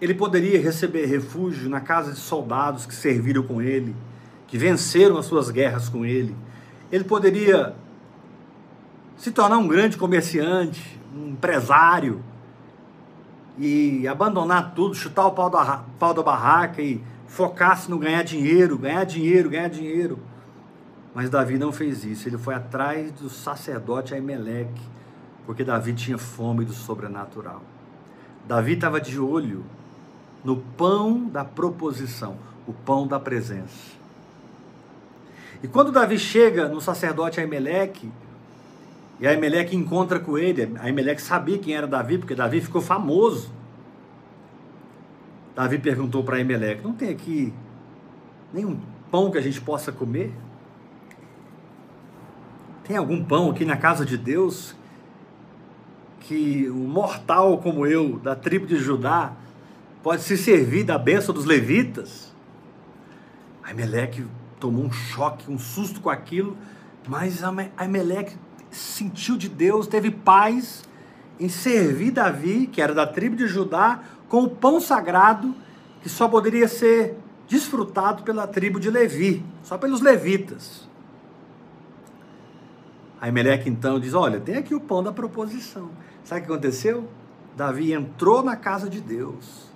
[0.00, 3.94] ele poderia receber refúgio na casa de soldados que serviram com ele,
[4.48, 6.34] que venceram as suas guerras com ele.
[6.90, 7.76] Ele poderia
[9.16, 12.20] se tornar um grande comerciante, um empresário,
[13.56, 18.76] e abandonar tudo, chutar o pau da, pau da barraca e focar-se no ganhar dinheiro,
[18.76, 20.18] ganhar dinheiro, ganhar dinheiro.
[21.14, 22.28] Mas Davi não fez isso.
[22.28, 24.95] Ele foi atrás do sacerdote Aimeleque,
[25.46, 27.62] porque Davi tinha fome do sobrenatural.
[28.46, 29.64] Davi estava de olho
[30.44, 33.96] no pão da proposição, o pão da presença.
[35.62, 38.10] E quando Davi chega no sacerdote Aimeleque,
[39.18, 43.50] e Aimeleque encontra com ele, Aimeleque sabia quem era Davi, porque Davi ficou famoso.
[45.54, 47.54] Davi perguntou para Aimeleque: Não tem aqui
[48.52, 48.78] nenhum
[49.10, 50.32] pão que a gente possa comer?
[52.84, 54.76] Tem algum pão aqui na casa de Deus
[56.26, 59.32] que um mortal como eu, da tribo de Judá,
[60.02, 62.34] pode se servir da bênção dos levitas?
[63.62, 64.26] Aimeleque
[64.58, 66.56] tomou um choque, um susto com aquilo,
[67.06, 67.42] mas
[67.76, 68.36] Aimeleque
[68.70, 70.82] sentiu de Deus, teve paz
[71.38, 75.54] em servir Davi, que era da tribo de Judá, com o pão sagrado
[76.02, 77.16] que só poderia ser
[77.48, 80.88] desfrutado pela tribo de Levi, só pelos levitas.
[83.20, 85.90] Aí Meleque então diz: Olha, tem aqui o pão da proposição.
[86.26, 87.08] Sabe o que aconteceu?
[87.56, 89.70] Davi entrou na casa de Deus,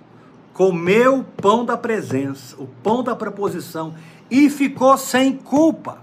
[0.53, 3.95] comeu o pão da presença, o pão da proposição,
[4.29, 5.99] e ficou sem culpa.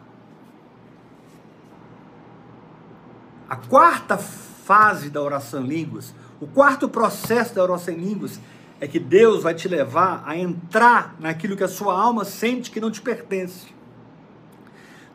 [3.46, 8.40] A quarta fase da oração em línguas, o quarto processo da oração em línguas,
[8.80, 12.80] é que Deus vai te levar a entrar naquilo que a sua alma sente que
[12.80, 13.66] não te pertence.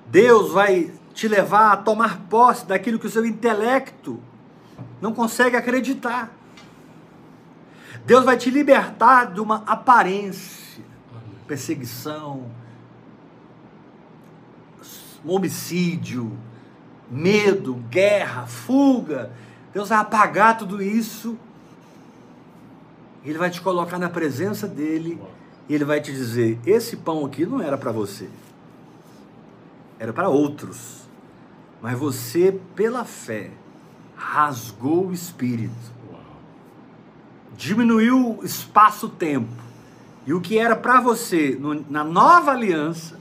[0.05, 4.21] Deus vai te levar a tomar posse daquilo que o seu intelecto
[5.01, 6.31] não consegue acreditar.
[8.05, 10.83] Deus vai te libertar de uma aparência,
[11.47, 12.51] perseguição,
[15.25, 16.37] homicídio,
[17.09, 19.31] medo, guerra, fuga.
[19.73, 21.37] Deus vai apagar tudo isso.
[23.23, 25.19] Ele vai te colocar na presença dele
[25.69, 28.29] e ele vai te dizer: esse pão aqui não era para você,
[29.97, 31.03] era para outros.
[31.81, 33.51] Mas você, pela fé,
[34.23, 35.91] rasgou o espírito,
[37.55, 39.61] diminuiu o espaço-tempo.
[40.25, 43.19] E o que era para você no, na nova aliança,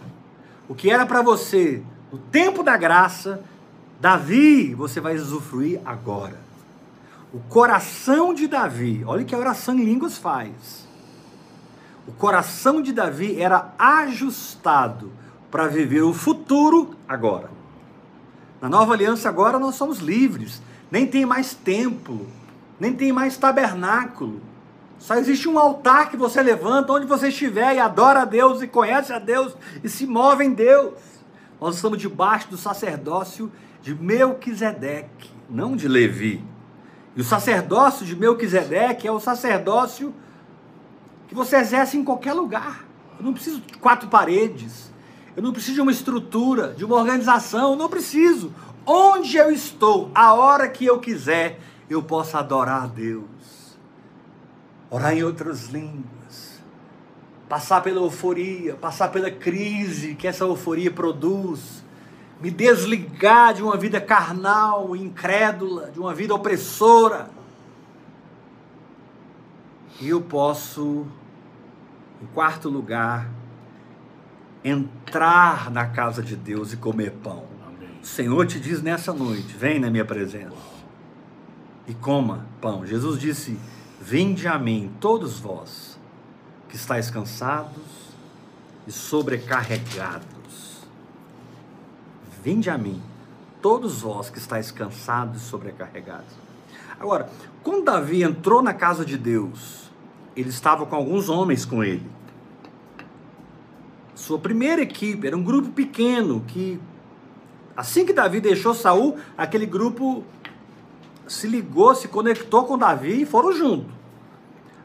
[0.68, 3.42] o que era para você no tempo da graça,
[4.00, 6.40] Davi, você vai usufruir agora.
[7.32, 10.86] O coração de Davi, olha que a oração em línguas faz.
[12.06, 15.12] O coração de Davi era ajustado
[15.50, 17.50] para viver o futuro agora.
[18.60, 20.62] Na nova aliança agora nós somos livres.
[20.92, 22.28] Nem tem mais templo,
[22.78, 24.42] nem tem mais tabernáculo.
[24.98, 28.68] Só existe um altar que você levanta onde você estiver e adora a Deus e
[28.68, 30.92] conhece a Deus e se move em Deus.
[31.58, 33.50] Nós estamos debaixo do sacerdócio
[33.80, 36.44] de Melquisedeque, não de Levi.
[37.16, 40.14] E o sacerdócio de Melquisedeque é o sacerdócio
[41.26, 42.84] que você exerce em qualquer lugar.
[43.18, 44.92] Eu não preciso de quatro paredes.
[45.34, 48.52] Eu não preciso de uma estrutura, de uma organização, eu não preciso.
[48.84, 53.78] Onde eu estou, a hora que eu quiser, eu posso adorar a Deus.
[54.90, 56.60] Orar em outras línguas.
[57.48, 61.84] Passar pela euforia, passar pela crise que essa euforia produz.
[62.40, 67.30] Me desligar de uma vida carnal, incrédula, de uma vida opressora.
[70.00, 71.06] E eu posso,
[72.20, 73.30] em quarto lugar,
[74.64, 77.51] entrar na casa de Deus e comer pão.
[78.02, 80.56] O Senhor te diz nessa noite: vem na minha presença
[81.86, 82.84] e coma pão.
[82.84, 83.56] Jesus disse:
[84.00, 85.98] Vinde a mim, todos vós
[86.68, 88.12] que estáis cansados
[88.86, 90.82] e sobrecarregados.
[92.42, 93.00] Vinde a mim,
[93.60, 96.34] todos vós que estáis cansados e sobrecarregados.
[96.98, 97.30] Agora,
[97.62, 99.90] quando Davi entrou na casa de Deus,
[100.34, 102.10] ele estava com alguns homens com ele.
[104.14, 106.80] Sua primeira equipe era um grupo pequeno que
[107.76, 110.24] assim que Davi deixou Saul, aquele grupo
[111.26, 113.92] se ligou, se conectou com Davi e foram junto.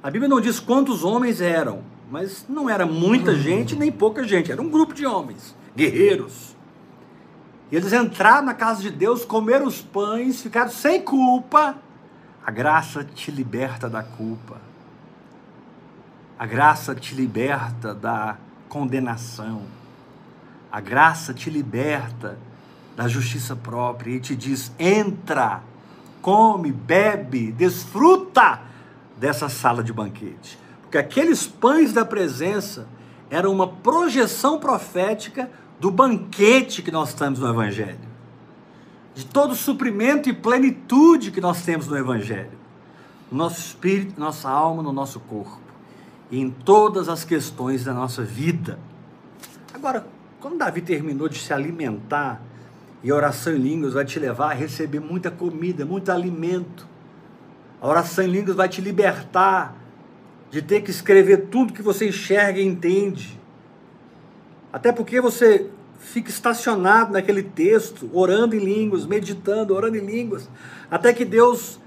[0.01, 4.51] A Bíblia não diz quantos homens eram, mas não era muita gente nem pouca gente,
[4.51, 6.55] era um grupo de homens, guerreiros.
[7.71, 11.75] E eles entraram na casa de Deus, comeram os pães, ficaram sem culpa.
[12.45, 14.61] A graça te liberta da culpa.
[16.39, 18.37] A graça te liberta da
[18.69, 19.63] condenação.
[20.71, 22.37] A graça te liberta
[22.97, 25.61] da justiça própria e te diz: entra,
[26.19, 28.59] come, bebe, desfruta
[29.15, 30.57] dessa sala de banquete.
[30.81, 32.87] Porque aqueles pães da presença
[33.29, 37.99] eram uma projeção profética do banquete que nós temos no Evangelho,
[39.13, 42.57] de todo suprimento e plenitude que nós temos no Evangelho,
[43.31, 45.61] no nosso espírito, nossa alma, no nosso corpo,
[46.31, 48.79] e em todas as questões da nossa vida.
[49.71, 50.07] Agora,
[50.39, 52.41] quando Davi terminou de se alimentar,
[53.03, 56.87] e a oração em línguas vai te levar a receber muita comida, muito alimento.
[57.81, 59.75] A oração em línguas vai te libertar
[60.49, 63.39] de ter que escrever tudo que você enxerga e entende.
[64.71, 70.49] Até porque você fica estacionado naquele texto, orando em línguas, meditando, orando em línguas,
[70.89, 71.79] até que Deus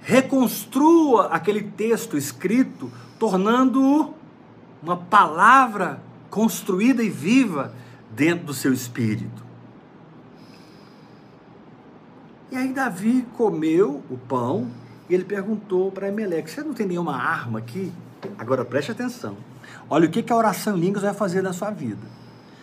[0.00, 4.14] reconstrua aquele texto escrito, tornando-o
[4.82, 7.72] uma palavra construída e viva
[8.10, 9.42] dentro do seu espírito.
[12.54, 14.70] E aí Davi comeu o pão
[15.10, 17.92] e ele perguntou para Emelec: Você não tem nenhuma arma aqui?
[18.38, 19.36] Agora preste atenção.
[19.90, 22.06] Olha o que, que a oração em línguas vai fazer na sua vida.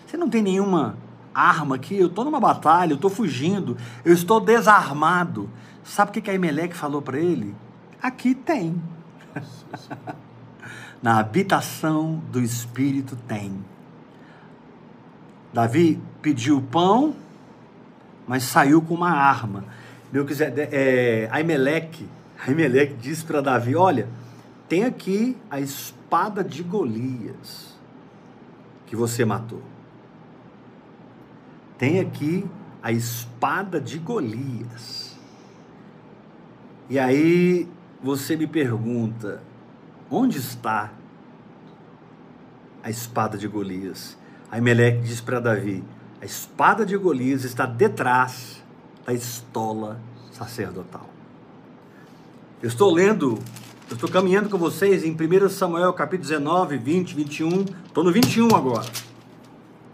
[0.07, 0.95] Você não tem nenhuma
[1.35, 1.97] arma aqui?
[1.97, 3.75] Eu estou numa batalha, eu estou fugindo,
[4.05, 5.49] eu estou desarmado.
[5.83, 7.53] Sabe o que, que a Emelec falou para ele?
[8.01, 8.81] Aqui tem.
[11.03, 13.61] na habitação do Espírito tem.
[15.51, 17.13] Davi pediu pão,
[18.25, 19.65] mas saiu com uma arma.
[20.11, 22.07] Meu quiser, é, Aimeleque,
[22.45, 24.07] Aimeleque disse para Davi: Olha,
[24.67, 27.77] tem aqui a espada de Golias
[28.85, 29.61] que você matou.
[31.77, 32.45] Tem aqui
[32.83, 35.17] a espada de Golias.
[36.89, 37.69] E aí
[38.03, 39.41] você me pergunta:
[40.09, 40.91] onde está
[42.83, 44.17] a espada de Golias?
[44.51, 45.83] Aimeleque diz para Davi:
[46.21, 48.60] a espada de Golias está detrás
[49.05, 49.99] da estola
[50.31, 51.09] sacerdotal.
[52.61, 53.39] Eu estou lendo,
[53.89, 57.65] eu estou caminhando com vocês em 1 Samuel capítulo 19, 20, 21.
[57.85, 58.85] Estou no 21 agora.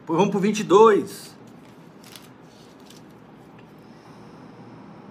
[0.01, 1.35] Depois vamos para o 22.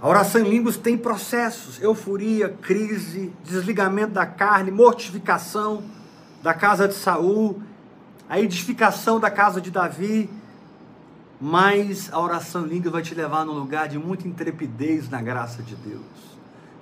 [0.01, 5.83] A oração em línguas tem processos: euforia, crise, desligamento da carne, mortificação
[6.43, 7.63] da casa de Saul,
[8.29, 10.31] a edificação da casa de Davi
[11.41, 15.63] mas a oração em língua vai te levar num lugar de muita intrepidez na graça
[15.63, 16.03] de Deus,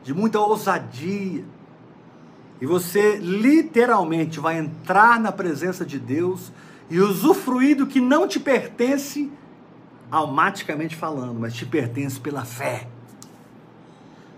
[0.02, 1.44] de muita ousadia.
[2.60, 6.52] E você literalmente vai entrar na presença de Deus
[6.88, 9.30] e usufruir do que não te pertence,
[10.10, 12.86] almaticamente falando, mas te pertence pela fé.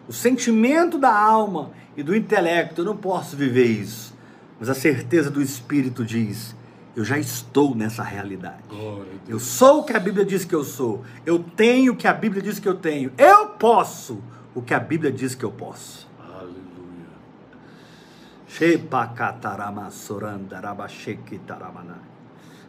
[0.08, 4.14] O sentimento da alma e do intelecto, eu não posso viver isso,
[4.58, 6.54] mas a certeza do Espírito diz:
[6.96, 8.62] eu já estou nessa realidade.
[9.28, 11.04] Eu sou o que a Bíblia diz que eu sou.
[11.26, 13.12] Eu tenho o que a Bíblia diz que eu tenho.
[13.18, 14.22] Eu posso
[14.54, 16.08] o que a Bíblia diz que eu posso.
[16.18, 16.56] Aleluia.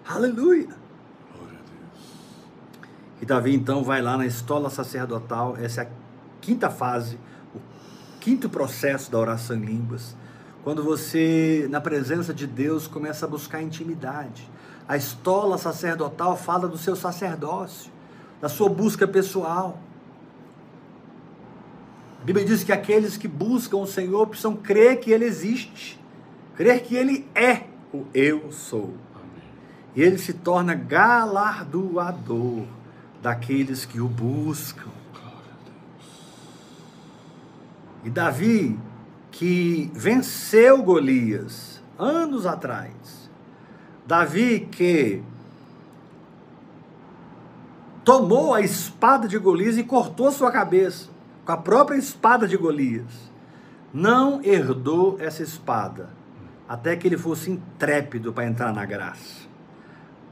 [0.05, 0.75] Aleluia.
[3.21, 5.89] E Davi então vai lá na estola sacerdotal, essa é a
[6.41, 7.17] quinta fase,
[7.55, 7.59] o
[8.19, 10.17] quinto processo da oração em línguas
[10.63, 14.49] quando você, na presença de Deus, começa a buscar intimidade.
[14.87, 17.91] A estola sacerdotal fala do seu sacerdócio,
[18.41, 19.79] da sua busca pessoal.
[22.21, 25.99] A Bíblia diz que aqueles que buscam o Senhor precisam crer que Ele existe,
[26.55, 28.93] crer que Ele é o Eu sou.
[29.95, 32.65] E Ele se torna galardoador
[33.21, 34.91] daqueles que o buscam.
[38.03, 38.79] E Davi
[39.37, 43.29] que venceu Golias anos atrás.
[44.07, 45.21] Davi que
[48.03, 51.09] tomou a espada de Golias e cortou sua cabeça
[51.45, 53.29] com a própria espada de Golias.
[53.93, 56.09] Não herdou essa espada
[56.67, 59.45] até que ele fosse intrépido para entrar na graça.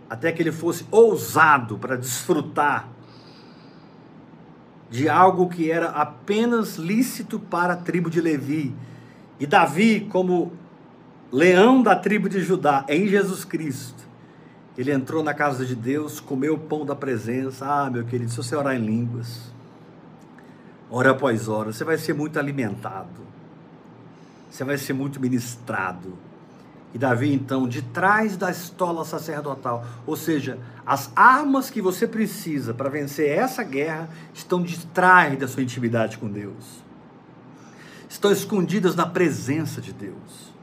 [0.09, 2.89] Até que ele fosse ousado para desfrutar
[4.89, 8.75] de algo que era apenas lícito para a tribo de Levi.
[9.39, 10.53] E Davi, como
[11.31, 14.03] leão da tribo de Judá, em Jesus Cristo,
[14.77, 17.65] ele entrou na casa de Deus, comeu o pão da presença.
[17.65, 19.53] Ah, meu querido, se você orar em línguas,
[20.89, 23.21] hora após hora, você vai ser muito alimentado,
[24.49, 26.13] você vai ser muito ministrado.
[26.93, 32.73] E Davi, então, de trás da estola sacerdotal, ou seja, as armas que você precisa
[32.73, 36.84] para vencer essa guerra estão de trás da sua intimidade com Deus,
[38.15, 40.53] estão escondidas na presença de Deus,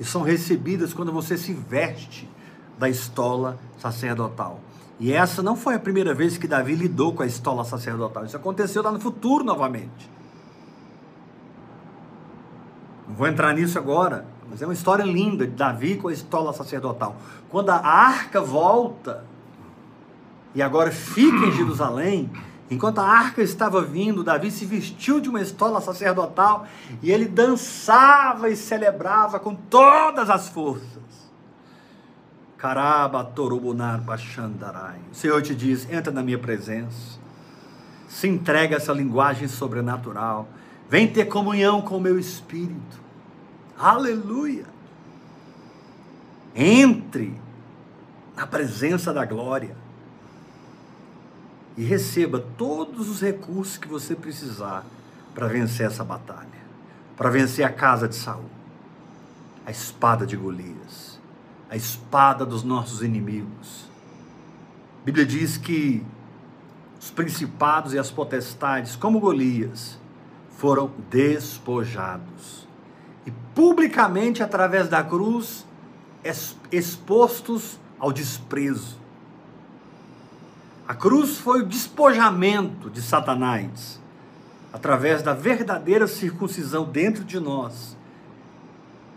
[0.00, 2.28] e são recebidas quando você se veste
[2.78, 4.58] da estola sacerdotal.
[4.98, 8.24] E essa não foi a primeira vez que Davi lidou com a estola sacerdotal.
[8.24, 10.10] Isso aconteceu lá no futuro novamente.
[13.06, 16.52] Não vou entrar nisso agora, mas é uma história linda de Davi com a estola
[16.52, 17.16] sacerdotal.
[17.48, 19.24] Quando a arca volta
[20.54, 22.30] e agora fica em Jerusalém,
[22.72, 26.66] enquanto a arca estava vindo, Davi se vestiu de uma estola sacerdotal
[27.02, 31.02] e ele dançava e celebrava com todas as forças.
[32.56, 34.02] Caraba Torobunar.
[35.10, 37.18] O Senhor te diz: entra na minha presença,
[38.08, 40.48] se entrega a essa linguagem sobrenatural,
[40.88, 43.00] vem ter comunhão com o meu espírito.
[43.76, 44.66] Aleluia!
[46.54, 47.34] Entre
[48.36, 49.81] na presença da glória
[51.76, 54.84] e receba todos os recursos que você precisar
[55.34, 56.48] para vencer essa batalha,
[57.16, 58.44] para vencer a casa de Saul,
[59.64, 61.12] a espada de Golias
[61.72, 63.88] a espada dos nossos inimigos.
[65.00, 66.04] A Bíblia diz que
[67.00, 69.98] os principados e as potestades, como Golias,
[70.58, 72.68] foram despojados
[73.24, 75.66] e publicamente, através da cruz,
[76.70, 78.98] expostos ao desprezo.
[80.92, 83.98] A cruz foi o despojamento de Satanás,
[84.70, 87.96] através da verdadeira circuncisão dentro de nós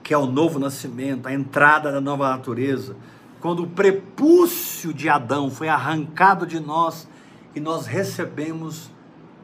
[0.01, 2.95] que é o novo nascimento, a entrada da nova natureza,
[3.41, 7.09] quando o prepúcio de Adão foi arrancado de nós
[7.53, 8.89] e nós recebemos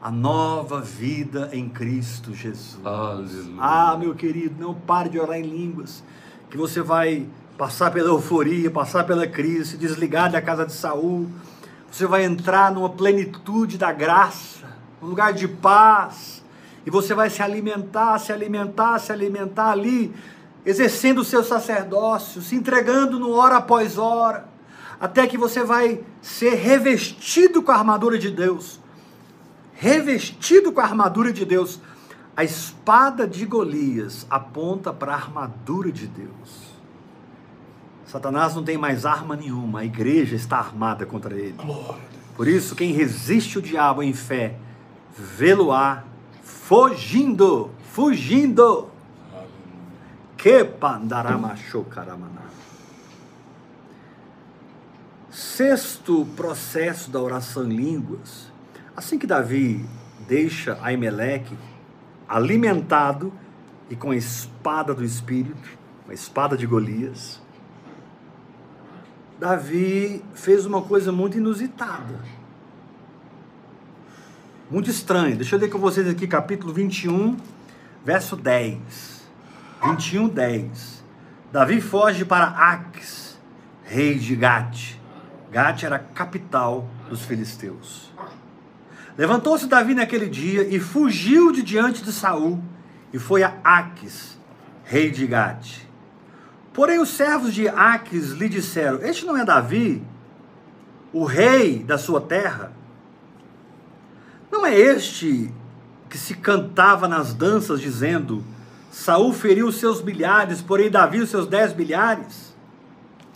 [0.00, 2.78] a nova vida em Cristo Jesus.
[2.82, 3.56] Aleluia.
[3.58, 6.02] Ah, meu querido, não pare de orar em línguas,
[6.48, 7.26] que você vai
[7.58, 11.28] passar pela euforia, passar pela crise, se desligar da casa de Saul.
[11.92, 14.66] Você vai entrar numa plenitude da graça,
[15.02, 16.42] um lugar de paz,
[16.86, 20.10] e você vai se alimentar, se alimentar, se alimentar ali
[20.64, 24.48] exercendo o seu sacerdócio, se entregando no hora após hora,
[24.98, 28.80] até que você vai ser revestido com a armadura de Deus.
[29.74, 31.78] Revestido com a armadura de Deus.
[32.34, 36.71] A espada de Golias aponta para a armadura de Deus.
[38.12, 41.56] Satanás não tem mais arma nenhuma, a igreja está armada contra ele.
[42.36, 44.54] Por isso, quem resiste o diabo em fé,
[45.16, 46.04] vê-lo-á
[46.42, 48.90] fugindo, fugindo.
[50.36, 52.42] Que pandaramachocaramana.
[55.30, 58.52] Sexto processo da oração em línguas.
[58.94, 59.86] Assim que Davi
[60.28, 61.56] deixa Aimeleque
[62.28, 63.32] alimentado
[63.88, 67.41] e com a espada do Espírito, a espada de Golias,
[69.42, 72.20] Davi fez uma coisa muito inusitada.
[74.70, 75.34] Muito estranha.
[75.34, 77.36] Deixa eu ler com vocês aqui, capítulo 21,
[78.04, 78.78] verso 10.
[79.84, 81.04] 21, 10.
[81.50, 83.36] Davi foge para Aques,
[83.82, 84.94] rei de Gate.
[85.50, 88.12] Gate era a capital dos filisteus.
[89.18, 92.62] Levantou-se Davi naquele dia e fugiu de diante de Saul
[93.12, 94.38] e foi a Aques,
[94.84, 95.91] rei de Gate.
[96.72, 100.02] Porém os servos de Aques lhe disseram: Este não é Davi,
[101.12, 102.72] o rei da sua terra?
[104.50, 105.52] Não é este
[106.08, 108.44] que se cantava nas danças dizendo:
[108.90, 112.54] Saul feriu os seus bilhares, porém Davi os seus dez bilhares.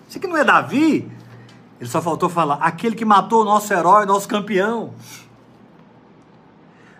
[0.09, 1.11] Isso aqui não é Davi?
[1.81, 4.95] Ele só faltou falar, aquele que matou o nosso herói, nosso campeão.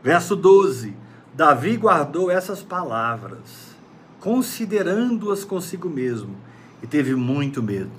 [0.03, 0.97] Verso 12:
[1.35, 3.76] Davi guardou essas palavras,
[4.27, 6.35] considerando-as consigo mesmo,
[6.83, 7.93] e teve muito medo.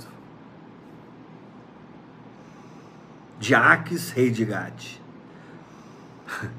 [3.39, 5.01] De Aques, rei de Gade.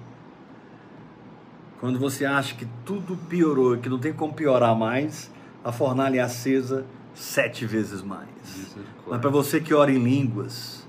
[1.78, 5.30] Quando você acha que tudo piorou e que não tem como piorar mais,
[5.62, 8.74] a fornalha é acesa sete vezes mais.
[9.06, 10.88] Mas para você que ora em línguas,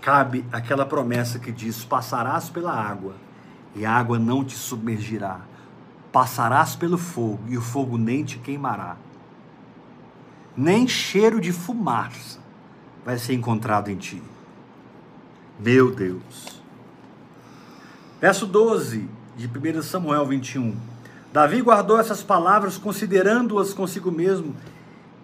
[0.00, 3.16] cabe aquela promessa que diz: passarás pela água
[3.76, 5.49] e a água não te submergirá.
[6.12, 8.96] Passarás pelo fogo e o fogo nem te queimará.
[10.56, 12.38] Nem cheiro de fumaça
[13.04, 14.22] vai ser encontrado em ti.
[15.58, 16.60] Meu Deus.
[18.20, 20.76] Verso 12 de 1 Samuel 21.
[21.32, 24.54] Davi guardou essas palavras, considerando-as consigo mesmo,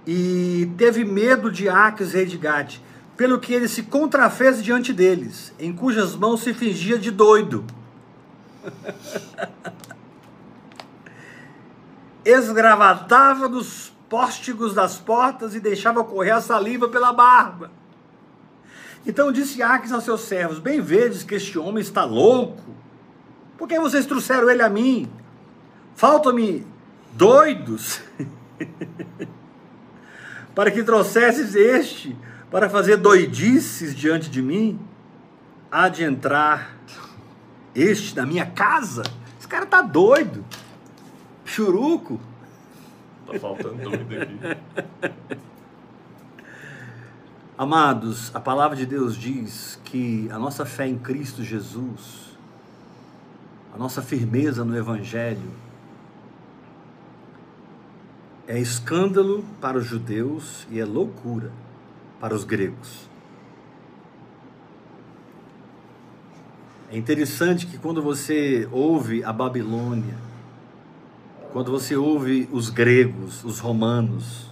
[0.06, 2.78] e teve medo de Aques, rei de Gate,
[3.16, 7.64] pelo que ele se contrafez diante deles, em cujas mãos se fingia de doido.
[12.26, 17.70] Esgravatava dos póstigos das portas e deixava correr a saliva pela barba.
[19.06, 22.74] Então disse Aques aos seus servos: Bem vedes que este homem está louco.
[23.56, 25.08] Por que vocês trouxeram ele a mim?
[25.94, 26.66] Faltam-me
[27.12, 28.00] doidos
[30.52, 32.16] para que trouxesses este
[32.50, 34.80] para fazer doidices diante de mim?
[35.70, 36.76] Há de entrar
[37.74, 39.04] este na minha casa?
[39.38, 40.44] Esse cara tá doido.
[41.46, 42.20] Churuco.
[43.26, 44.38] Tá faltando doido aqui.
[47.56, 52.36] Amados, a palavra de Deus diz que a nossa fé em Cristo Jesus,
[53.72, 55.50] a nossa firmeza no Evangelho,
[58.46, 61.50] é escândalo para os judeus e é loucura
[62.20, 63.08] para os gregos.
[66.90, 70.25] É interessante que quando você ouve a Babilônia,
[71.56, 74.50] quando você ouve os gregos, os romanos,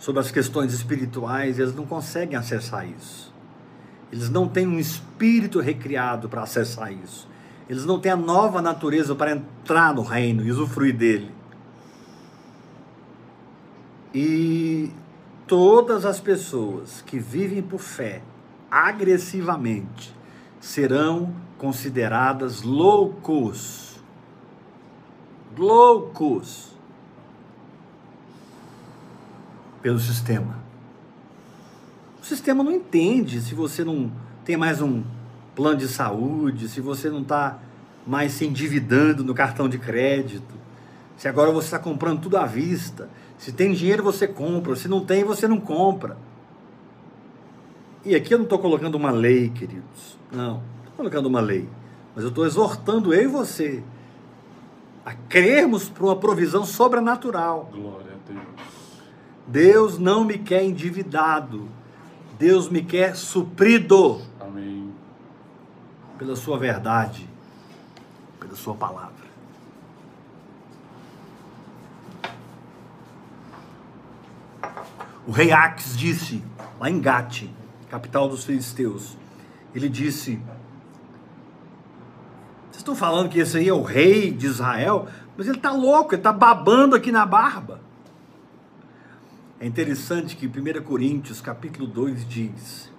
[0.00, 3.32] sobre as questões espirituais, eles não conseguem acessar isso.
[4.10, 7.28] Eles não têm um espírito recriado para acessar isso.
[7.70, 11.30] Eles não têm a nova natureza para entrar no reino e usufruir dele.
[14.12, 14.90] E
[15.46, 18.22] todas as pessoas que vivem por fé
[18.68, 20.12] agressivamente
[20.58, 23.91] serão consideradas loucos.
[25.56, 26.72] Loucos
[29.82, 30.62] pelo sistema.
[32.22, 34.10] O sistema não entende se você não
[34.44, 35.02] tem mais um
[35.54, 37.58] plano de saúde, se você não está
[38.06, 40.54] mais se endividando no cartão de crédito,
[41.16, 43.08] se agora você está comprando tudo à vista.
[43.36, 46.16] Se tem dinheiro, você compra, se não tem, você não compra.
[48.04, 50.16] E aqui eu não estou colocando uma lei, queridos.
[50.32, 51.68] Não, estou colocando uma lei.
[52.14, 53.82] Mas eu estou exortando eu e você
[55.04, 57.68] a crermos para uma provisão sobrenatural.
[57.72, 58.46] Glória a Deus.
[59.46, 61.68] Deus não me quer endividado.
[62.38, 64.92] Deus me quer suprido Amém.
[66.18, 67.28] pela sua verdade,
[68.40, 69.12] pela sua palavra.
[75.26, 76.42] O rei Aques disse,
[76.80, 77.48] lá em Gate,
[77.88, 79.16] capital dos filisteus,
[79.72, 80.40] ele disse:
[82.82, 85.08] estão falando que esse aí é o rei de Israel?
[85.36, 87.80] Mas ele está louco, ele está babando aqui na barba.
[89.58, 92.92] É interessante que 1 Coríntios capítulo 2 diz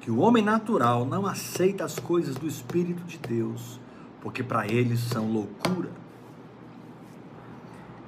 [0.00, 3.80] que o homem natural não aceita as coisas do Espírito de Deus,
[4.20, 5.90] porque para eles são loucura.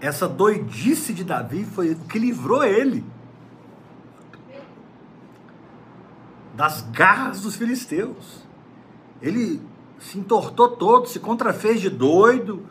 [0.00, 3.04] Essa doidice de Davi foi que livrou ele
[6.54, 8.44] das garras dos filisteus.
[9.22, 9.60] Ele
[10.00, 12.66] se entortou todo, se contrafez de doido,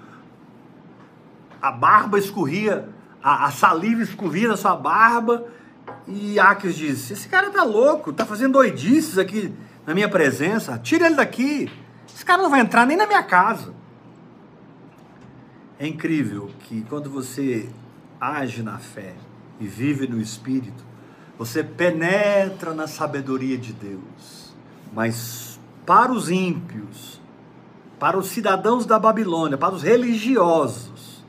[1.62, 2.90] a barba escorria
[3.22, 5.46] a, a saliva escorria na sua barba.
[6.08, 9.54] E Aques disse: Esse cara tá louco, tá fazendo doidices aqui
[9.86, 10.78] na minha presença.
[10.78, 11.70] Tira ele daqui.
[12.14, 13.74] Esse cara não vai entrar nem na minha casa.
[15.78, 17.70] É incrível que quando você
[18.20, 19.16] age na fé
[19.60, 20.84] e vive no Espírito,
[21.38, 24.54] você penetra na sabedoria de Deus.
[24.94, 27.19] Mas para os ímpios,
[28.00, 31.24] para os cidadãos da Babilônia, para os religiosos,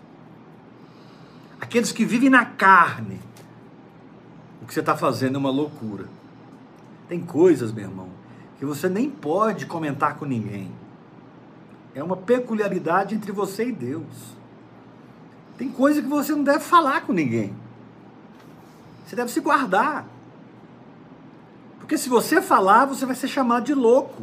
[1.60, 3.20] aqueles que vivem na carne,
[4.62, 6.06] o que você está fazendo é uma loucura.
[7.08, 8.08] Tem coisas, meu irmão,
[8.58, 10.70] que você nem pode comentar com ninguém.
[11.92, 14.36] É uma peculiaridade entre você e Deus.
[15.58, 17.54] Tem coisa que você não deve falar com ninguém.
[19.04, 20.06] Você deve se guardar.
[21.80, 24.22] Porque se você falar, você vai ser chamado de louco.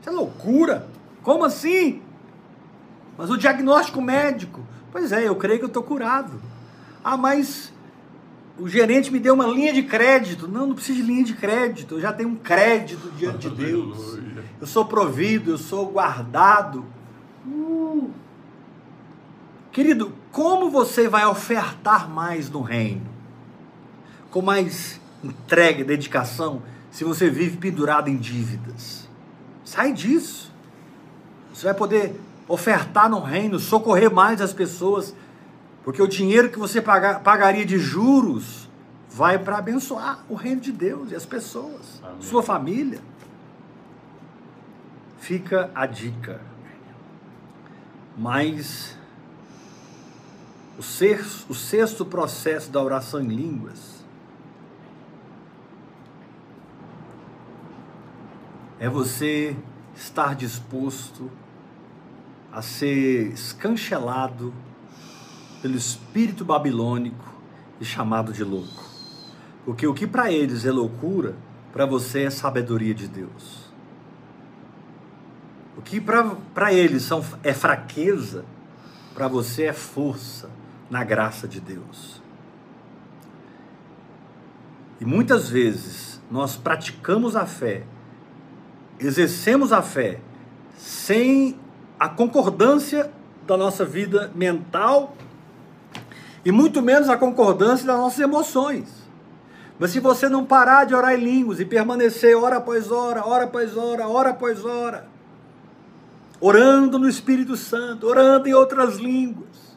[0.00, 0.88] Isso é loucura.
[1.24, 2.00] Como assim?
[3.18, 4.64] Mas o diagnóstico médico
[4.94, 6.40] Pois é, eu creio que eu estou curado.
[7.02, 7.72] Ah, mas
[8.56, 10.46] o gerente me deu uma linha de crédito.
[10.46, 11.96] Não, não preciso de linha de crédito.
[11.96, 14.20] Eu já tenho um crédito diante de Deus.
[14.60, 16.86] Eu sou provido, eu sou guardado.
[17.44, 18.08] Uh.
[19.72, 23.08] Querido, como você vai ofertar mais no reino?
[24.30, 29.08] Com mais entrega, dedicação, se você vive pendurado em dívidas?
[29.64, 30.53] Sai disso.
[31.54, 35.14] Você vai poder ofertar no reino, socorrer mais as pessoas,
[35.84, 38.68] porque o dinheiro que você pagar, pagaria de juros
[39.08, 42.20] vai para abençoar o reino de Deus e as pessoas, Amém.
[42.20, 43.00] sua família.
[45.20, 46.40] fica a dica.
[48.18, 48.98] Mas
[50.76, 54.04] o sexto, o sexto processo da oração em línguas
[58.78, 59.56] é você
[59.94, 61.43] estar disposto a
[62.62, 64.52] ser escanchelado
[65.60, 67.34] pelo espírito babilônico
[67.80, 68.84] e chamado de louco.
[69.64, 71.34] Porque o que para eles é loucura,
[71.72, 73.64] para você é sabedoria de Deus.
[75.76, 78.44] O que para eles são, é fraqueza,
[79.14, 80.50] para você é força
[80.90, 82.22] na graça de Deus.
[85.00, 87.84] E muitas vezes nós praticamos a fé,
[88.98, 90.20] exercemos a fé,
[90.76, 91.58] sem
[92.04, 93.10] a concordância
[93.46, 95.16] da nossa vida mental
[96.44, 99.08] e muito menos a concordância das nossas emoções.
[99.78, 103.44] Mas se você não parar de orar em línguas e permanecer hora após hora, hora
[103.44, 105.06] após hora, hora após hora,
[106.38, 109.74] orando no Espírito Santo, orando em outras línguas,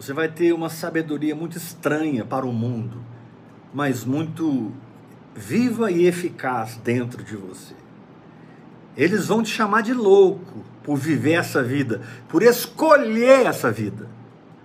[0.00, 3.04] você vai ter uma sabedoria muito estranha para o mundo,
[3.74, 4.72] mas muito
[5.34, 7.74] viva e eficaz dentro de você.
[8.98, 14.08] Eles vão te chamar de louco por viver essa vida, por escolher essa vida.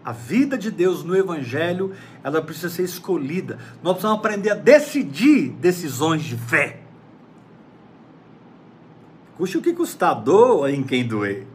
[0.03, 3.59] A vida de Deus no Evangelho, ela precisa ser escolhida.
[3.83, 6.79] Nós precisamos aprender a decidir decisões de fé.
[9.37, 11.45] Custe o que custar, doa em quem doer.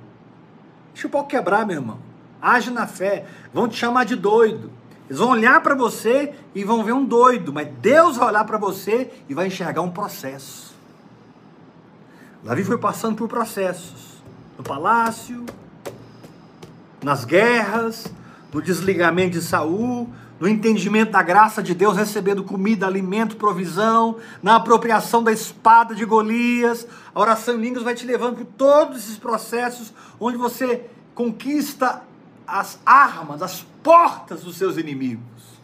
[0.95, 1.99] Deixa o pau quebrar, meu irmão.
[2.41, 3.27] Age na fé.
[3.53, 4.71] Vão te chamar de doido.
[5.09, 8.57] Eles vão olhar para você e vão ver um doido, mas Deus vai olhar para
[8.57, 10.78] você e vai enxergar um processo.
[12.49, 14.23] Davi foi passando por processos
[14.57, 15.45] no palácio,
[17.05, 18.11] nas guerras,
[18.51, 20.09] no desligamento de Saul,
[20.41, 26.07] no entendimento da graça de Deus, recebendo comida, alimento, provisão, na apropriação da espada de
[26.07, 26.89] Golias.
[27.15, 32.03] A oração em línguas vai te levando por todos esses processos onde você conquista
[32.47, 35.61] as armas, as portas dos seus inimigos.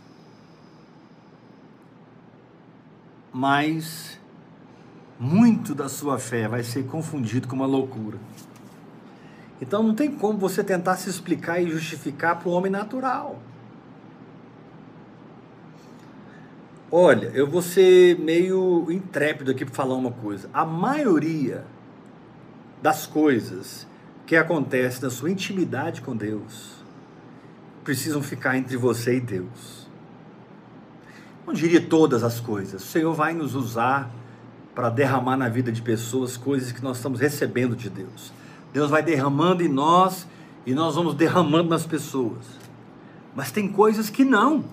[3.32, 4.18] Mas
[5.18, 8.18] muito da sua fé vai ser confundido com uma loucura.
[9.60, 13.40] Então não tem como você tentar se explicar e justificar para o homem natural.
[16.90, 20.48] Olha, eu vou ser meio intrépido aqui para falar uma coisa.
[20.52, 21.64] A maioria
[22.80, 23.86] das coisas
[24.26, 26.74] que acontecem na sua intimidade com Deus
[27.82, 29.88] precisam ficar entre você e Deus.
[31.46, 32.82] Não diria todas as coisas.
[32.82, 34.10] O Senhor vai nos usar
[34.74, 38.32] para derramar na vida de pessoas coisas que nós estamos recebendo de Deus.
[38.72, 40.26] Deus vai derramando em nós
[40.66, 42.44] e nós vamos derramando nas pessoas.
[43.34, 44.64] Mas tem coisas que não.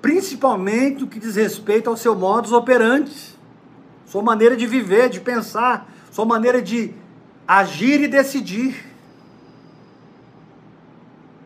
[0.00, 3.36] Principalmente o que diz respeito ao seu modus operandi,
[4.06, 6.94] sua maneira de viver, de pensar, sua maneira de
[7.46, 8.86] agir e decidir,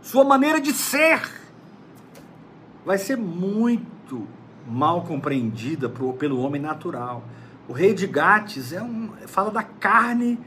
[0.03, 1.21] sua maneira de ser.
[2.85, 4.27] Vai ser muito
[4.67, 7.25] mal compreendida pelo homem natural.
[7.69, 10.39] O rei de Gates é um, fala da carne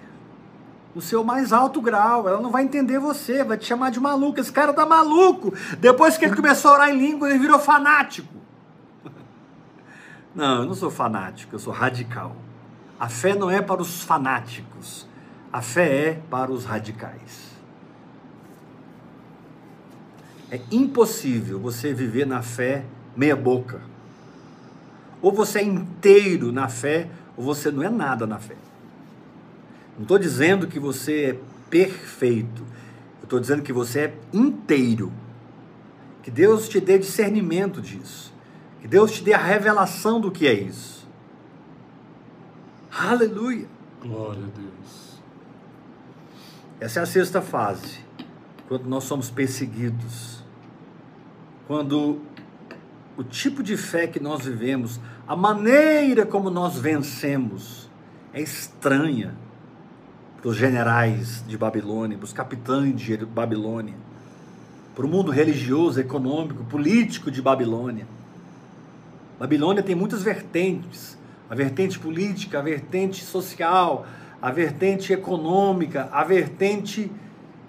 [0.93, 2.27] no seu mais alto grau.
[2.27, 4.39] Ela não vai entender você, vai te chamar de maluco.
[4.39, 5.53] Esse cara tá maluco.
[5.79, 8.33] Depois que ele começou a orar em língua, ele virou fanático.
[10.33, 12.35] Não, eu não sou fanático, eu sou radical.
[12.99, 15.07] A fé não é para os fanáticos,
[15.51, 17.51] a fé é para os radicais.
[20.49, 22.85] É impossível você viver na fé
[23.15, 23.81] meia boca.
[25.25, 28.55] Ou você é inteiro na fé, ou você não é nada na fé.
[29.95, 32.61] Não estou dizendo que você é perfeito.
[33.17, 35.11] Eu estou dizendo que você é inteiro.
[36.21, 38.31] Que Deus te dê discernimento disso.
[38.79, 41.09] Que Deus te dê a revelação do que é isso.
[42.91, 43.67] Aleluia.
[44.03, 45.23] Glória a Deus.
[46.79, 47.97] Essa é a sexta fase.
[48.67, 50.43] Quando nós somos perseguidos.
[51.65, 52.21] Quando
[53.17, 57.89] o tipo de fé que nós vivemos, a maneira como nós vencemos
[58.31, 59.33] é estranha
[60.39, 63.95] para os generais de Babilônia, para os capitães de Babilônia,
[64.93, 68.05] para o mundo religioso, econômico, político de Babilônia.
[69.39, 71.17] Babilônia tem muitas vertentes:
[71.49, 74.05] a vertente política, a vertente social,
[74.39, 77.11] a vertente econômica, a vertente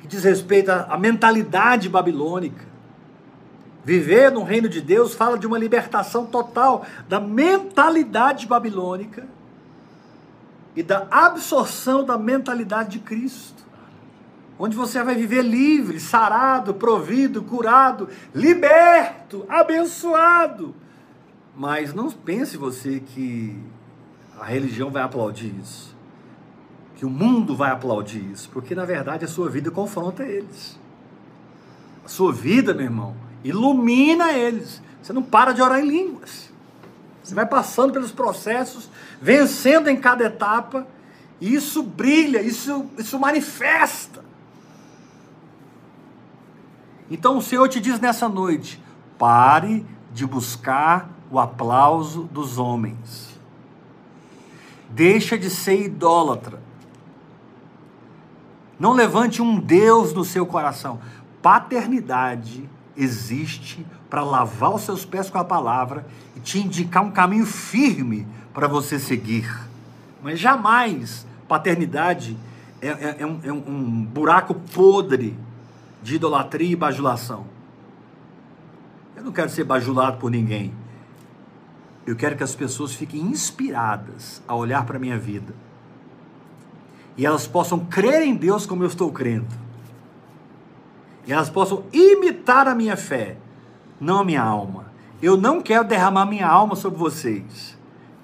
[0.01, 2.76] que diz respeito à mentalidade babilônica.
[3.87, 9.28] Viver no reino de Deus fala de uma libertação total da mentalidade babilônica
[10.74, 13.62] e da absorção da mentalidade de Cristo.
[14.59, 20.74] Onde você vai viver livre, sarado, provido, curado, liberto, abençoado.
[21.57, 23.57] Mas não pense você que
[24.37, 25.95] a religião vai aplaudir isso,
[26.97, 30.76] que o mundo vai aplaudir isso, porque na verdade a sua vida confronta eles.
[32.05, 34.82] A sua vida, meu irmão, ilumina eles.
[35.03, 36.51] Você não para de orar em línguas.
[37.22, 38.89] Você vai passando pelos processos,
[39.20, 40.87] vencendo em cada etapa,
[41.41, 44.24] e isso brilha, isso, isso manifesta.
[47.11, 48.82] Então o Senhor te diz nessa noite:
[49.18, 53.37] pare de buscar o aplauso dos homens.
[54.91, 56.61] Deixa de ser idólatra.
[58.78, 61.01] Não levante um Deus no seu coração.
[61.43, 67.47] Paternidade existe para lavar os seus pés com a palavra e te indicar um caminho
[67.47, 69.49] firme para você seguir.
[70.23, 72.37] Mas jamais paternidade
[72.81, 75.37] é, é, é, um, é um buraco podre
[76.03, 77.47] de idolatria e bajulação.
[79.17, 80.73] Eu não quero ser bajulado por ninguém.
[82.07, 85.55] Eu quero que as pessoas fiquem inspiradas a olhar para a minha vida.
[87.17, 89.66] E elas possam crer em Deus como eu estou crendo.
[91.27, 93.37] E elas possam imitar a minha fé,
[94.01, 94.87] não a minha alma.
[95.20, 97.77] Eu não quero derramar minha alma sobre vocês.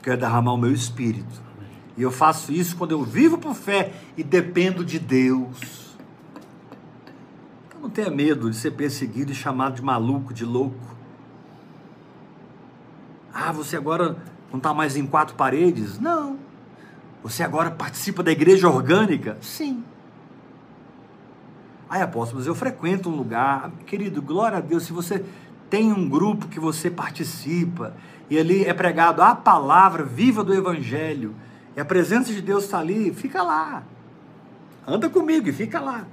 [0.02, 1.42] quero derramar o meu espírito.
[1.96, 5.96] E eu faço isso quando eu vivo por fé e dependo de Deus.
[7.80, 10.76] Não tenha medo de ser perseguido e chamado de maluco, de louco.
[13.34, 14.16] Ah, você agora
[14.50, 15.98] não está mais em quatro paredes?
[15.98, 16.38] Não.
[17.22, 19.36] Você agora participa da igreja orgânica?
[19.40, 19.82] Sim.
[21.92, 23.70] Ai, apóstolo, mas eu frequento um lugar.
[23.84, 25.22] Querido, glória a Deus, se você
[25.68, 27.94] tem um grupo que você participa
[28.30, 31.34] e ali é pregado a palavra viva do Evangelho
[31.76, 33.82] e a presença de Deus está ali, fica lá.
[34.86, 36.06] Anda comigo e fica lá.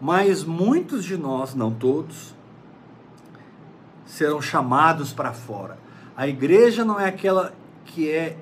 [0.00, 2.32] Mas muitos de nós, não todos,
[4.04, 5.76] serão chamados para fora.
[6.16, 7.52] A igreja não é aquela
[7.84, 8.38] que é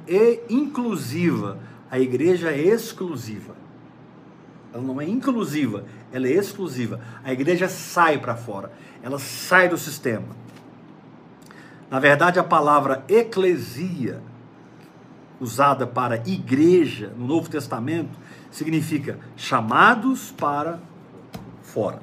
[0.50, 1.58] inclusiva,
[1.90, 3.54] a igreja é exclusiva.
[4.74, 5.84] Ela não é inclusiva,
[6.14, 7.00] ela é exclusiva.
[7.24, 8.70] A igreja sai para fora,
[9.02, 10.28] ela sai do sistema.
[11.90, 14.22] Na verdade, a palavra eclesia,
[15.40, 18.16] usada para igreja no Novo Testamento,
[18.48, 20.78] significa chamados para
[21.64, 22.00] fora.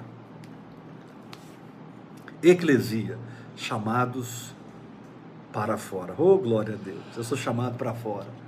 [2.43, 3.17] Eclesia,
[3.55, 4.53] chamados
[5.53, 6.13] para fora.
[6.17, 8.40] Oh, glória a Deus, eu sou chamado para fora.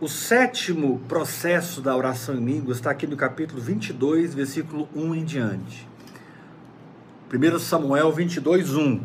[0.00, 5.24] O sétimo processo da oração em línguas está aqui no capítulo 22, versículo 1 em
[5.24, 5.88] diante.
[7.32, 9.00] 1 Samuel 22, 1.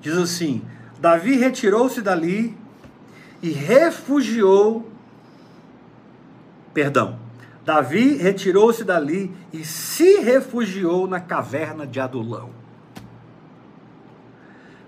[0.00, 0.62] Diz assim:
[0.98, 2.56] Davi retirou-se dali
[3.40, 4.90] e refugiou.
[6.74, 7.20] Perdão.
[7.64, 12.50] Davi retirou-se dali e se refugiou na caverna de Adulão.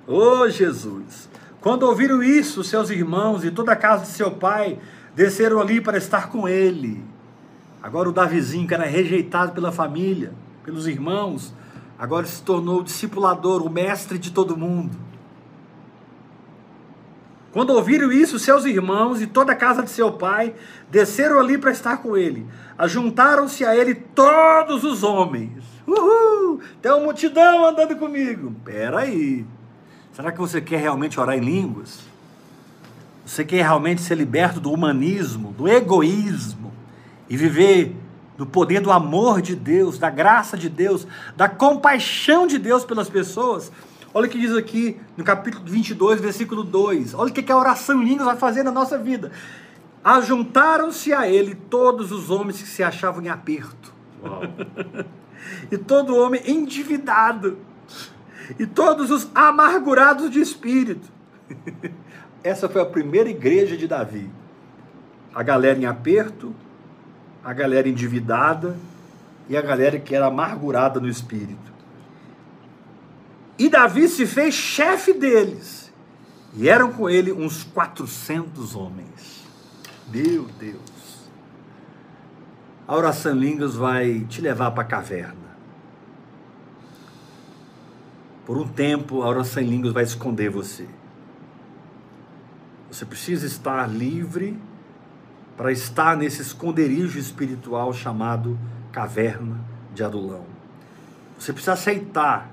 [0.08, 1.30] Oh Jesus!
[1.60, 4.80] Quando ouviram isso, seus irmãos e toda a casa de seu pai
[5.14, 7.02] desceram ali para estar com ele.
[7.82, 10.32] Agora o Davizinho, que era rejeitado pela família,
[10.64, 11.54] pelos irmãos,
[11.98, 14.96] agora se tornou o discipulador, o mestre de todo mundo.
[17.52, 20.54] Quando ouviram isso, seus irmãos e toda a casa de seu pai
[20.88, 22.46] desceram ali para estar com ele.
[22.78, 25.64] Ajuntaram-se a ele todos os homens.
[25.86, 26.60] Uhul!
[26.80, 28.54] Tem uma multidão andando comigo.
[28.64, 29.44] Pera aí.
[30.12, 32.09] Será que você quer realmente orar em línguas?
[33.30, 36.72] Você quer realmente ser liberto do humanismo, do egoísmo
[37.28, 37.94] e viver
[38.36, 41.06] do poder do amor de Deus, da graça de Deus,
[41.36, 43.70] da compaixão de Deus pelas pessoas?
[44.12, 47.14] Olha o que diz aqui no capítulo 22, versículo 2.
[47.14, 49.30] Olha o que a oração em línguas vai fazer na nossa vida.
[50.02, 53.94] Ajuntaram-se a ele todos os homens que se achavam em aperto.
[55.70, 57.58] e todo homem endividado.
[58.58, 61.08] E todos os amargurados de espírito.
[62.42, 64.30] Essa foi a primeira igreja de Davi.
[65.34, 66.54] A galera em aperto,
[67.44, 68.76] a galera endividada
[69.48, 71.70] e a galera que era amargurada no espírito.
[73.58, 75.92] E Davi se fez chefe deles.
[76.54, 79.44] E eram com ele uns 400 homens.
[80.08, 81.28] Meu Deus.
[82.88, 85.50] A oração em línguas vai te levar para a caverna.
[88.44, 90.88] Por um tempo, a oração em línguas vai esconder você.
[92.90, 94.58] Você precisa estar livre
[95.56, 98.58] para estar nesse esconderijo espiritual chamado
[98.90, 99.60] caverna
[99.94, 100.44] de Adulão.
[101.38, 102.50] Você precisa aceitar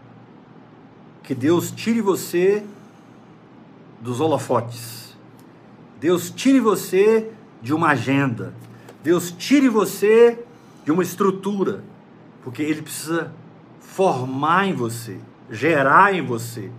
[1.23, 2.63] que Deus tire você
[3.99, 5.17] dos holofotes.
[5.99, 7.31] Deus tire você
[7.61, 8.53] de uma agenda.
[9.03, 10.45] Deus tire você
[10.85, 11.83] de uma estrutura,
[12.43, 13.33] porque ele precisa
[13.79, 15.19] formar em você,
[15.49, 16.71] gerar em você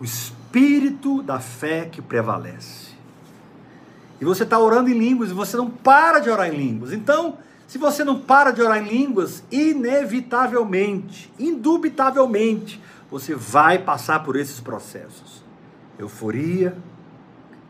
[0.00, 2.85] o espírito da fé que prevalece.
[4.20, 6.92] E você está orando em línguas e você não para de orar em línguas.
[6.92, 14.36] Então, se você não para de orar em línguas, inevitavelmente, indubitavelmente, você vai passar por
[14.36, 15.44] esses processos.
[15.98, 16.76] Euforia,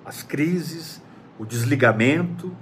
[0.04, 1.00] as crises,
[1.38, 2.54] o desligamento,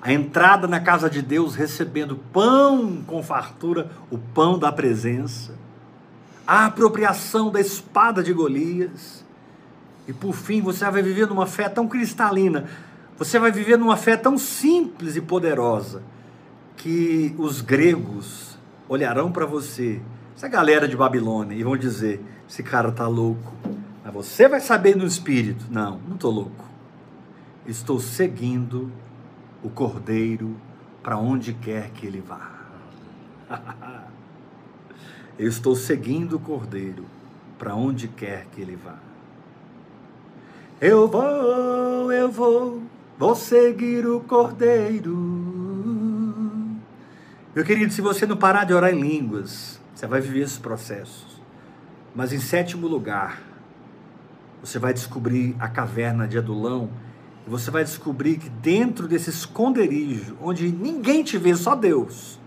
[0.00, 5.54] a entrada na casa de Deus recebendo pão com fartura, o pão da presença,
[6.46, 9.24] a apropriação da espada de Golias,
[10.10, 12.66] e por fim você vai viver numa fé tão cristalina,
[13.16, 16.02] você vai viver numa fé tão simples e poderosa,
[16.76, 18.58] que os gregos
[18.88, 20.00] olharão para você,
[20.36, 23.54] essa galera de Babilônia, e vão dizer: esse cara tá louco.
[24.04, 26.64] Mas você vai saber no espírito: não, não estou louco.
[27.64, 28.90] Estou seguindo
[29.62, 30.56] o cordeiro
[31.04, 32.50] para onde quer que ele vá.
[35.38, 37.04] Eu estou seguindo o cordeiro
[37.56, 39.09] para onde quer que ele vá.
[40.80, 42.82] Eu vou, eu vou,
[43.18, 45.14] vou seguir o cordeiro.
[47.54, 51.42] Meu querido, se você não parar de orar em línguas, você vai viver esses processos.
[52.14, 53.42] Mas em sétimo lugar,
[54.62, 56.88] você vai descobrir a caverna de Adulão
[57.46, 62.40] e você vai descobrir que dentro desse esconderijo, onde ninguém te vê, só Deus,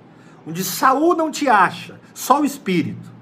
[0.48, 3.13] onde Saul não te acha, só o espírito.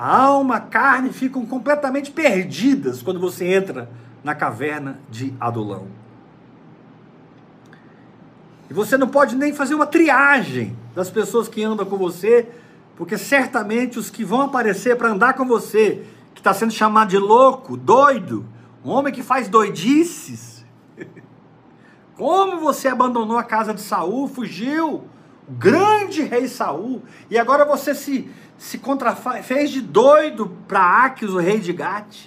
[0.00, 3.90] A alma, a carne ficam completamente perdidas quando você entra
[4.24, 5.88] na caverna de Adulão.
[8.70, 12.48] E você não pode nem fazer uma triagem das pessoas que andam com você
[12.96, 17.18] porque certamente os que vão aparecer para andar com você, que está sendo chamado de
[17.18, 18.46] louco, doido,
[18.82, 20.64] um homem que faz doidices.
[22.16, 25.04] Como você abandonou a casa de Saul, fugiu,
[25.46, 28.30] o grande rei Saul, e agora você se,
[28.60, 28.78] se
[29.42, 32.26] fez de doido para Aques, o rei de Gate,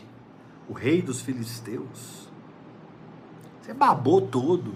[0.67, 2.27] o rei dos filisteus.
[3.61, 4.73] Você babou todo.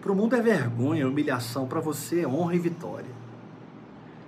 [0.00, 3.10] Para o mundo é vergonha, humilhação, para você é honra e vitória.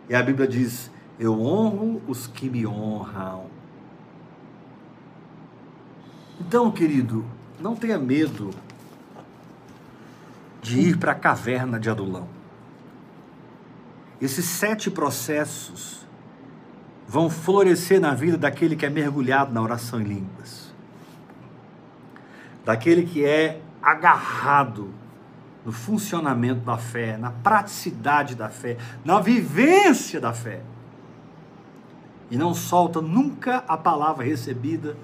[0.09, 3.47] E a Bíblia diz: Eu honro os que me honram.
[6.40, 7.24] Então, querido,
[7.61, 8.51] não tenha medo
[10.61, 12.26] de ir para a caverna de Adulão.
[14.20, 16.01] Esses sete processos
[17.13, 20.73] vão florescer na vida daquele que é mergulhado na oração em línguas,
[22.65, 24.89] daquele que é agarrado
[25.63, 30.63] no funcionamento da fé, na praticidade da fé, na vivência da fé.
[32.31, 34.97] E não solta nunca a palavra recebida,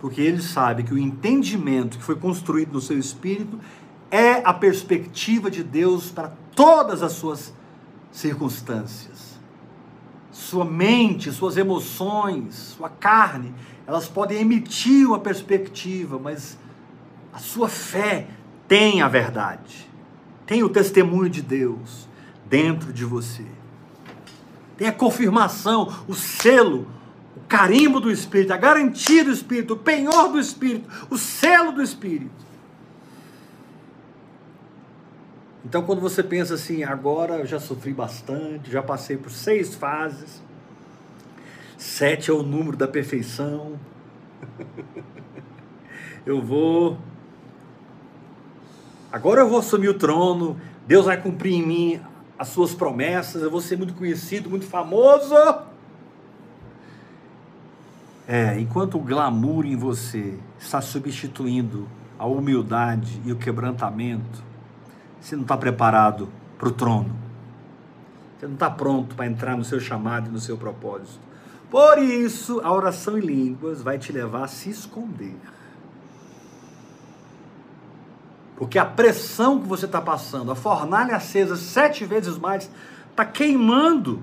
[0.00, 3.58] porque ele sabe que o entendimento que foi construído no seu espírito
[4.08, 7.52] é a perspectiva de Deus para todas as suas
[8.12, 9.35] circunstâncias.
[10.36, 13.54] Sua mente, suas emoções, sua carne,
[13.86, 16.58] elas podem emitir uma perspectiva, mas
[17.32, 18.28] a sua fé
[18.68, 19.86] tem a verdade
[20.46, 22.08] tem o testemunho de Deus
[22.48, 23.44] dentro de você.
[24.76, 26.86] Tem a confirmação, o selo,
[27.36, 31.82] o carimbo do Espírito, a garantia do Espírito, o penhor do Espírito, o selo do
[31.82, 32.45] Espírito.
[35.66, 40.40] Então, quando você pensa assim, agora eu já sofri bastante, já passei por seis fases,
[41.76, 43.76] sete é o número da perfeição,
[46.24, 46.96] eu vou
[49.10, 50.56] Agora eu vou assumir o trono,
[50.86, 52.00] Deus vai cumprir em mim
[52.38, 55.34] as suas promessas, eu vou ser muito conhecido, muito famoso.
[58.28, 64.46] É, enquanto o glamour em você está substituindo a humildade e o quebrantamento,
[65.26, 67.16] você não está preparado para o trono.
[68.38, 71.18] Você não está pronto para entrar no seu chamado e no seu propósito.
[71.68, 75.34] Por isso, a oração em línguas vai te levar a se esconder.
[78.54, 82.70] Porque a pressão que você está passando, a fornalha acesa sete vezes mais,
[83.10, 84.22] está queimando.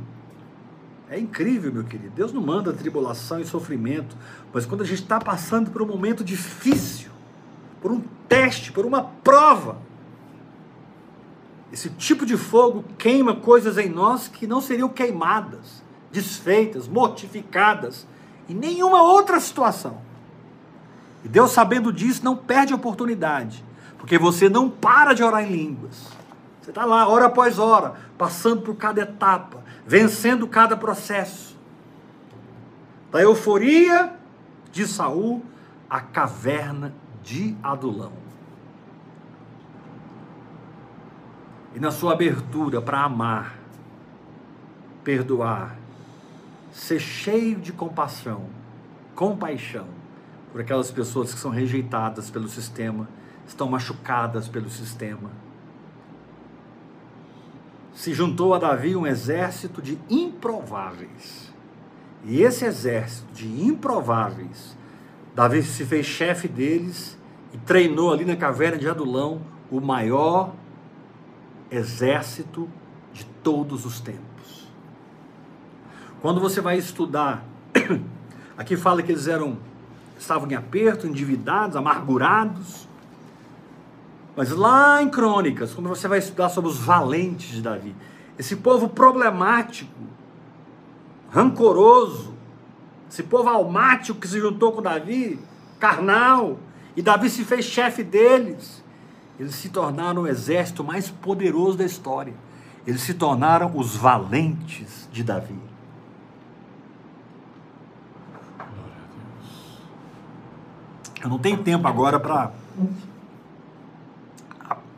[1.10, 2.14] É incrível, meu querido.
[2.16, 4.16] Deus não manda tribulação e sofrimento,
[4.54, 7.12] mas quando a gente está passando por um momento difícil,
[7.82, 9.78] por um teste, por uma prova,
[11.74, 18.06] esse tipo de fogo queima coisas em nós que não seriam queimadas, desfeitas, mortificadas
[18.48, 19.98] em nenhuma outra situação.
[21.26, 23.66] E Deus, sabendo disso, não perde a oportunidade
[23.98, 26.10] porque você não para de orar em línguas.
[26.62, 31.58] Você está lá, hora após hora, passando por cada etapa, vencendo cada processo.
[33.12, 34.14] Da euforia
[34.72, 35.42] de Saul
[35.90, 36.94] à caverna
[37.24, 38.23] de Adulão.
[41.74, 43.58] E na sua abertura para amar,
[45.04, 45.76] perdoar,
[46.72, 48.44] ser cheio de compaixão,
[49.16, 49.88] compaixão
[50.52, 53.08] por aquelas pessoas que são rejeitadas pelo sistema,
[53.48, 55.32] estão machucadas pelo sistema.
[57.94, 61.52] Se juntou a Davi um exército de improváveis.
[62.24, 64.78] E esse exército de improváveis,
[65.36, 67.18] Davi se fez chefe deles
[67.52, 70.54] e treinou ali na caverna de Adulão o maior
[71.76, 72.70] exército
[73.12, 74.68] de todos os tempos.
[76.22, 77.44] Quando você vai estudar,
[78.58, 79.58] aqui fala que eles eram
[80.18, 82.88] estavam em aperto, endividados, amargurados.
[84.36, 87.96] Mas lá em Crônicas, quando você vai estudar sobre os valentes de Davi,
[88.38, 89.92] esse povo problemático,
[91.30, 92.34] rancoroso,
[93.10, 95.40] esse povo almático que se juntou com Davi,
[95.80, 96.58] carnal,
[96.96, 98.83] e Davi se fez chefe deles.
[99.40, 102.34] Eles se tornaram o exército mais poderoso da história.
[102.86, 105.60] Eles se tornaram os valentes de Davi.
[111.24, 112.52] Eu não tenho tempo agora para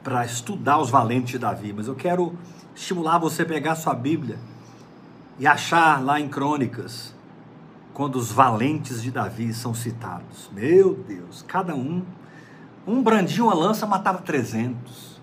[0.04, 2.38] para estudar os valentes de Davi, mas eu quero
[2.76, 4.38] estimular você a pegar sua Bíblia
[5.40, 7.16] e achar lá em Crônicas
[7.92, 10.52] quando os valentes de Davi são citados.
[10.54, 12.04] Meu Deus, cada um
[12.88, 15.22] um brandiu uma lança, matava 300.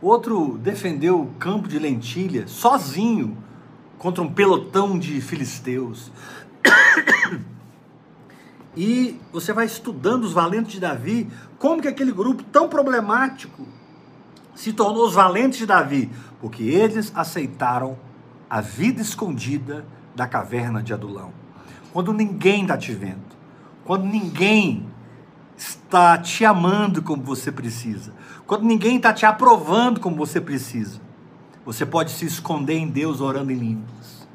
[0.00, 3.36] Outro defendeu o campo de lentilha sozinho
[3.98, 6.12] contra um pelotão de filisteus.
[8.80, 11.28] E você vai estudando os valentes de Davi,
[11.58, 13.66] como que aquele grupo tão problemático
[14.54, 16.08] se tornou os valentes de Davi,
[16.40, 17.98] porque eles aceitaram
[18.48, 19.84] a vida escondida
[20.14, 21.32] da caverna de Adulão.
[21.92, 23.18] Quando ninguém está te vendo,
[23.84, 24.86] quando ninguém
[25.58, 28.14] está te amando como você precisa,
[28.46, 31.00] quando ninguém está te aprovando como você precisa,
[31.66, 34.26] você pode se esconder em Deus orando em línguas.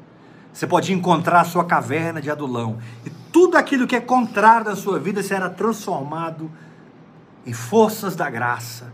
[0.52, 2.78] Você pode encontrar a sua caverna de adulão.
[3.04, 6.48] E tudo aquilo que é contrário da sua vida será transformado
[7.44, 8.92] em forças da graça,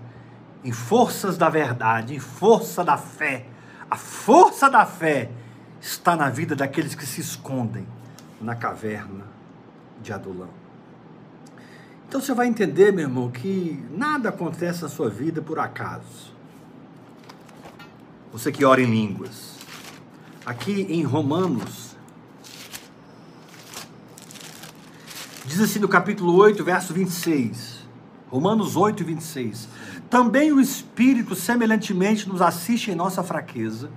[0.64, 3.44] em forças da verdade, em força da fé.
[3.90, 5.30] A força da fé
[5.80, 7.86] está na vida daqueles que se escondem
[8.40, 9.26] na caverna
[10.00, 10.59] de Adulão.
[12.10, 16.34] Então você vai entender, meu irmão, que nada acontece na sua vida por acaso.
[18.32, 19.54] Você que ora em línguas.
[20.44, 21.94] Aqui em Romanos,
[25.46, 27.86] diz assim no capítulo 8, verso 26.
[28.28, 29.68] Romanos 8, 26.
[30.10, 33.88] Também o Espírito semelhantemente nos assiste em nossa fraqueza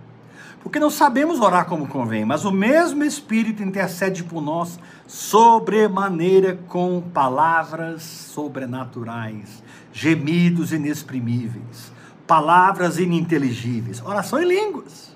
[0.63, 7.01] porque não sabemos orar como convém, mas o mesmo Espírito intercede por nós sobremaneira com
[7.13, 9.61] palavras sobrenaturais,
[9.91, 11.91] gemidos inexprimíveis,
[12.25, 15.13] palavras ininteligíveis, oração em línguas.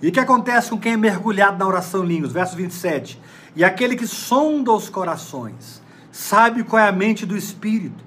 [0.00, 2.32] E o que acontece com quem é mergulhado na oração em línguas?
[2.32, 3.20] Verso 27.
[3.54, 8.02] E aquele que sonda os corações, sabe qual é a mente do Espírito.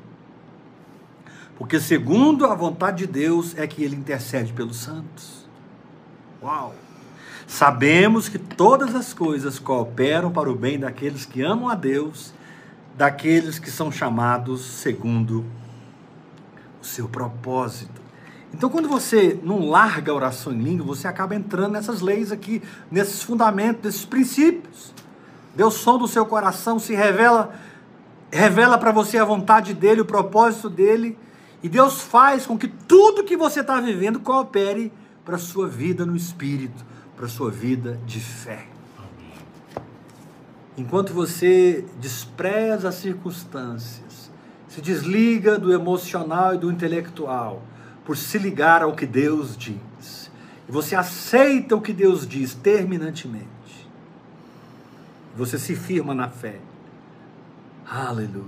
[1.57, 5.44] Porque segundo a vontade de Deus é que ele intercede pelos santos.
[6.41, 6.73] Uau!
[7.47, 12.33] Sabemos que todas as coisas cooperam para o bem daqueles que amam a Deus,
[12.97, 15.45] daqueles que são chamados segundo
[16.81, 18.01] o seu propósito.
[18.53, 22.63] Então, quando você não larga a oração em língua, você acaba entrando nessas leis aqui,
[22.89, 24.93] nesses fundamentos, nesses princípios.
[25.55, 27.53] Deus som do seu coração, se revela,
[28.31, 31.17] revela para você a vontade dele, o propósito dele,
[31.61, 34.91] e Deus faz com que tudo que você está vivendo coopere
[35.25, 36.85] para a sua vida no espírito,
[37.17, 38.67] para a sua vida de fé.
[40.77, 44.31] Enquanto você despreza as circunstâncias,
[44.67, 47.63] se desliga do emocional e do intelectual,
[48.03, 50.29] por se ligar ao que Deus diz,
[50.67, 53.45] e você aceita o que Deus diz terminantemente,
[55.35, 56.59] você se firma na fé.
[57.85, 58.45] Aleluia.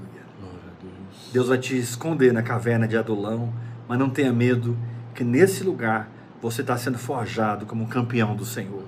[0.82, 1.32] Deus.
[1.34, 3.52] Deus vai te esconder na caverna de Adulão,
[3.88, 4.78] mas não tenha medo
[5.16, 6.10] que nesse lugar
[6.42, 8.84] você está sendo forjado como um campeão do Senhor.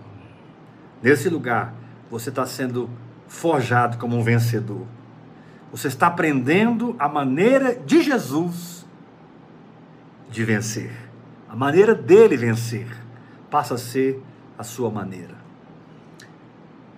[1.02, 1.74] Nesse lugar,
[2.10, 2.89] você está sendo
[3.28, 4.86] forjado como um vencedor.
[5.72, 8.86] Você está aprendendo a maneira de Jesus
[10.30, 10.91] de vencer.
[11.47, 12.88] A maneira dele vencer
[13.50, 14.22] passa a ser
[14.58, 15.36] a sua maneira.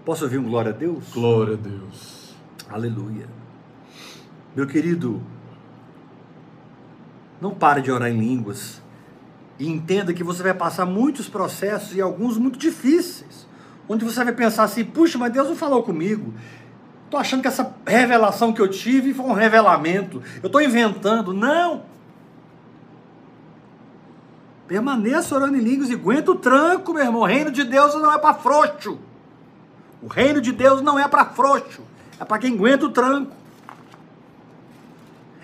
[0.03, 1.13] Posso ouvir um glória a Deus?
[1.13, 2.35] Glória a Deus.
[2.69, 3.27] Aleluia.
[4.55, 5.21] Meu querido,
[7.39, 8.80] não pare de orar em línguas
[9.61, 13.47] e entenda que você vai passar muitos processos e alguns muito difíceis,
[13.87, 16.33] onde você vai pensar assim: puxa, mas Deus não falou comigo.
[17.05, 20.23] Estou achando que essa revelação que eu tive foi um revelamento.
[20.41, 21.31] Eu estou inventando.
[21.31, 21.83] Não!
[24.67, 27.21] Permaneça orando em línguas e aguenta o tranco, meu irmão.
[27.21, 28.97] O reino de Deus não é para frouxo.
[30.01, 31.83] O reino de Deus não é para frouxo.
[32.19, 33.35] É para quem aguenta o tranco.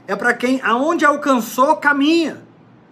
[0.07, 2.47] É para quem aonde alcançou caminha,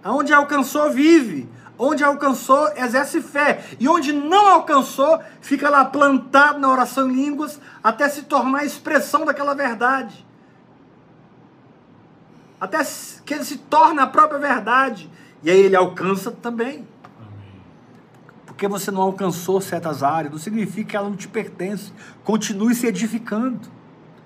[0.05, 1.49] aonde alcançou vive,
[1.79, 7.59] onde alcançou exerce fé e onde não alcançou fica lá plantado na oração em línguas
[7.83, 10.23] até se tornar a expressão daquela verdade.
[12.61, 12.77] Até
[13.25, 15.09] que ele se torne a própria verdade
[15.41, 16.87] e aí ele alcança também.
[18.45, 21.91] Porque você não alcançou certas áreas, não significa que ela não te pertence.
[22.23, 23.59] Continue se edificando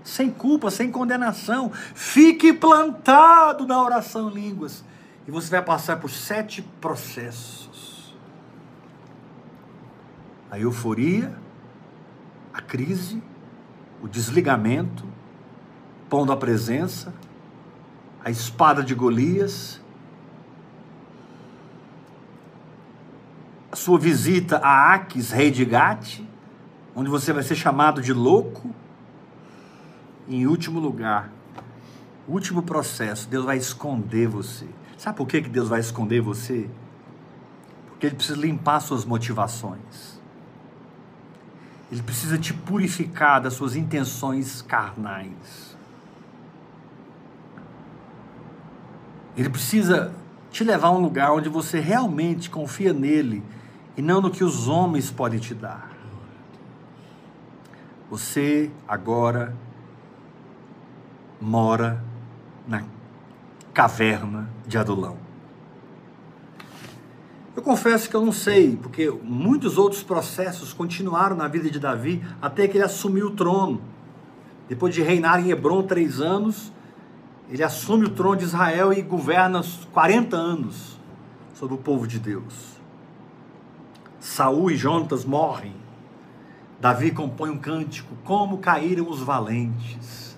[0.04, 1.72] sem culpa, sem condenação.
[1.96, 4.84] Fique plantado na oração em línguas.
[5.30, 8.18] E você vai passar por sete processos:
[10.50, 11.38] a euforia,
[12.52, 13.22] a crise,
[14.02, 15.06] o desligamento,
[16.10, 17.14] pondo a presença,
[18.26, 19.80] a espada de Golias,
[23.72, 26.22] a sua visita a Aques, rei de Gate,
[26.96, 28.74] onde você vai ser chamado de louco
[30.28, 31.30] em último lugar,
[32.28, 34.79] último processo, Deus vai esconder você.
[35.00, 36.70] Sabe por que, Deus vai esconder você?
[37.88, 40.20] Porque Ele precisa limpar suas motivações.
[41.90, 45.78] Ele precisa te purificar das suas intenções carnais.
[49.38, 50.14] Ele precisa
[50.52, 53.42] te levar a um lugar onde você realmente confia nele
[53.96, 55.90] e não no que os homens podem te dar.
[58.10, 59.56] Você agora
[61.40, 62.04] mora
[62.68, 62.84] na
[63.74, 65.18] caverna de Adulão.
[67.56, 72.24] Eu confesso que eu não sei, porque muitos outros processos continuaram na vida de Davi
[72.42, 73.82] até que ele assumiu o trono.
[74.68, 76.72] Depois de reinar em Hebron três anos,
[77.50, 79.62] ele assume o trono de Israel e governa
[79.92, 81.00] 40 anos
[81.54, 82.80] sobre o povo de Deus.
[84.20, 85.76] Saul e Jonatas morrem.
[86.80, 90.29] Davi compõe um cântico: Como caíram os valentes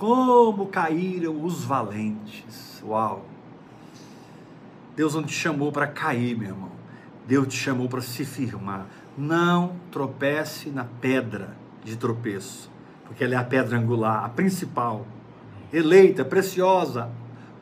[0.00, 2.82] como caíram os valentes.
[2.82, 3.26] Uau!
[4.96, 6.70] Deus não te chamou para cair, meu irmão.
[7.26, 8.86] Deus te chamou para se firmar.
[9.16, 12.70] Não tropece na pedra de tropeço,
[13.04, 15.06] porque ela é a pedra angular, a principal,
[15.70, 17.10] eleita, preciosa,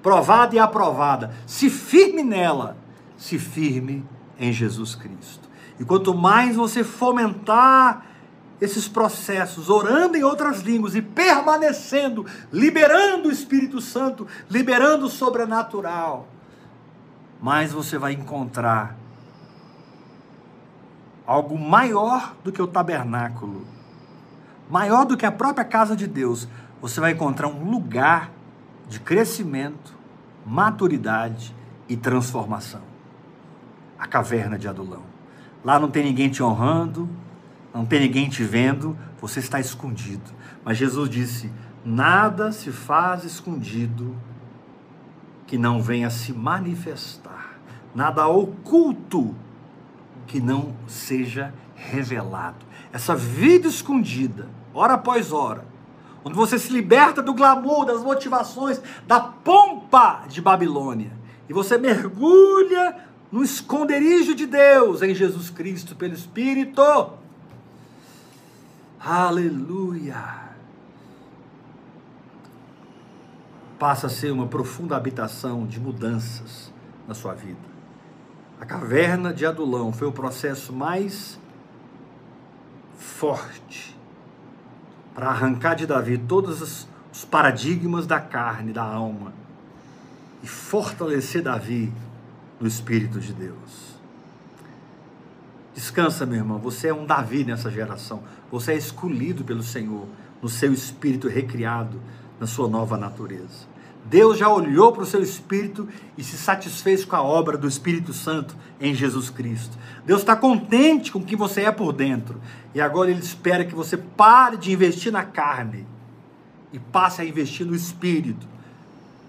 [0.00, 1.34] provada e aprovada.
[1.44, 2.76] Se firme nela,
[3.16, 4.04] se firme
[4.38, 5.48] em Jesus Cristo.
[5.80, 8.06] E quanto mais você fomentar
[8.60, 16.26] esses processos, orando em outras línguas e permanecendo, liberando o Espírito Santo, liberando o sobrenatural,
[17.40, 18.96] mais você vai encontrar
[21.24, 23.66] algo maior do que o tabernáculo,
[24.68, 26.48] maior do que a própria casa de Deus.
[26.80, 28.30] Você vai encontrar um lugar
[28.88, 29.94] de crescimento,
[30.44, 31.54] maturidade
[31.88, 32.80] e transformação.
[33.98, 35.02] A caverna de Adulão.
[35.64, 37.08] Lá não tem ninguém te honrando,
[37.78, 40.32] não tem ninguém te vendo, você está escondido.
[40.64, 41.48] Mas Jesus disse:
[41.84, 44.16] nada se faz escondido
[45.46, 47.60] que não venha se manifestar,
[47.94, 49.32] nada oculto
[50.26, 52.66] que não seja revelado.
[52.92, 55.64] Essa vida escondida, hora após hora,
[56.24, 61.12] onde você se liberta do glamour, das motivações, da pompa de Babilônia,
[61.48, 62.96] e você mergulha
[63.30, 66.82] no esconderijo de Deus em Jesus Cristo pelo Espírito
[69.00, 70.48] Aleluia!
[73.78, 76.72] Passa a ser uma profunda habitação de mudanças
[77.06, 77.68] na sua vida.
[78.60, 81.38] A caverna de Adulão foi o processo mais
[82.96, 83.96] forte
[85.14, 89.32] para arrancar de Davi todos os paradigmas da carne, da alma
[90.42, 91.92] e fortalecer Davi
[92.60, 93.87] no Espírito de Deus.
[95.78, 98.20] Descansa, meu irmão, você é um Davi nessa geração.
[98.50, 100.08] Você é escolhido pelo Senhor
[100.42, 102.00] no seu espírito recriado,
[102.40, 103.68] na sua nova natureza.
[104.04, 108.12] Deus já olhou para o seu espírito e se satisfez com a obra do Espírito
[108.12, 109.78] Santo em Jesus Cristo.
[110.04, 112.40] Deus está contente com o que você é por dentro.
[112.74, 115.86] E agora Ele espera que você pare de investir na carne
[116.72, 118.48] e passe a investir no espírito.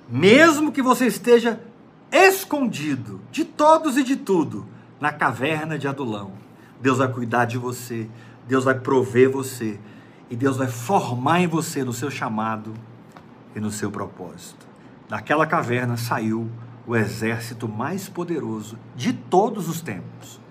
[0.09, 1.61] Mesmo que você esteja
[2.11, 6.31] escondido de todos e de tudo na caverna de Adulão,
[6.81, 8.09] Deus vai cuidar de você
[8.49, 9.79] Deus vai prover você
[10.27, 12.73] e Deus vai formar em você no seu chamado
[13.55, 14.67] e no seu propósito.
[15.07, 16.49] Daquela caverna saiu
[16.87, 20.41] o exército mais poderoso de todos os tempos.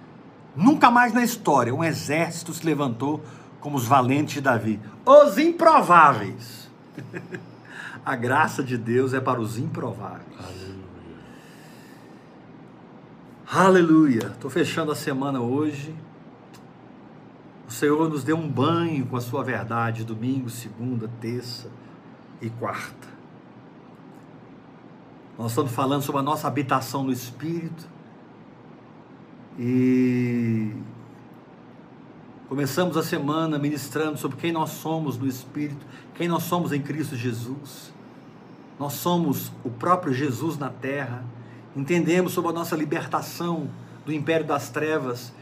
[0.55, 3.21] Nunca mais na história um exército se levantou
[3.59, 6.71] como os valentes de Davi, os improváveis.
[8.07, 10.39] A graça de Deus é para os improváveis.
[13.51, 14.27] Aleluia.
[14.27, 15.97] Estou fechando a semana hoje
[17.67, 21.71] O Senhor nos deu um banho com a sua verdade, domingo, segunda, terça
[22.43, 23.09] e quarta.
[25.39, 27.89] Nós estamos falando sobre a nossa habitação no Espírito.
[29.59, 30.75] E
[32.51, 37.17] começamos a semana ministrando sobre quem nós somos no Espírito, quem nós somos em Cristo
[37.17, 37.95] Jesus.
[38.79, 41.25] Nós somos o próprio Jesus na terra.
[41.79, 43.71] Entendemos sobre a nossa libertação
[44.05, 45.33] do império das trevas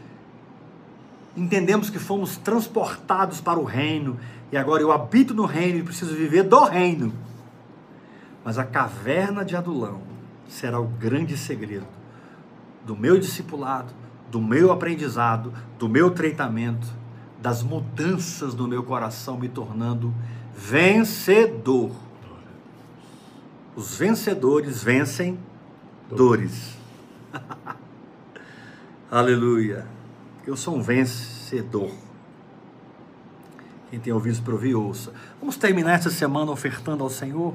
[1.37, 4.17] entendemos que fomos transportados para o reino
[4.51, 7.13] e agora eu habito no reino e preciso viver do reino.
[8.43, 10.01] Mas a caverna de Adulão
[10.49, 11.85] será o grande segredo
[12.83, 13.93] do meu discipulado,
[14.31, 16.87] do meu aprendizado, do meu treinamento,
[17.39, 20.13] das mudanças no meu coração, me tornando
[20.55, 21.91] vencedor.
[23.75, 25.37] Os vencedores vencem
[26.09, 26.77] dores.
[29.11, 29.85] Aleluia.
[30.45, 31.91] Eu sou um vencedor.
[33.89, 35.13] Quem tem ouvidos para ouvir, ouça.
[35.39, 37.53] Vamos terminar essa semana ofertando ao Senhor?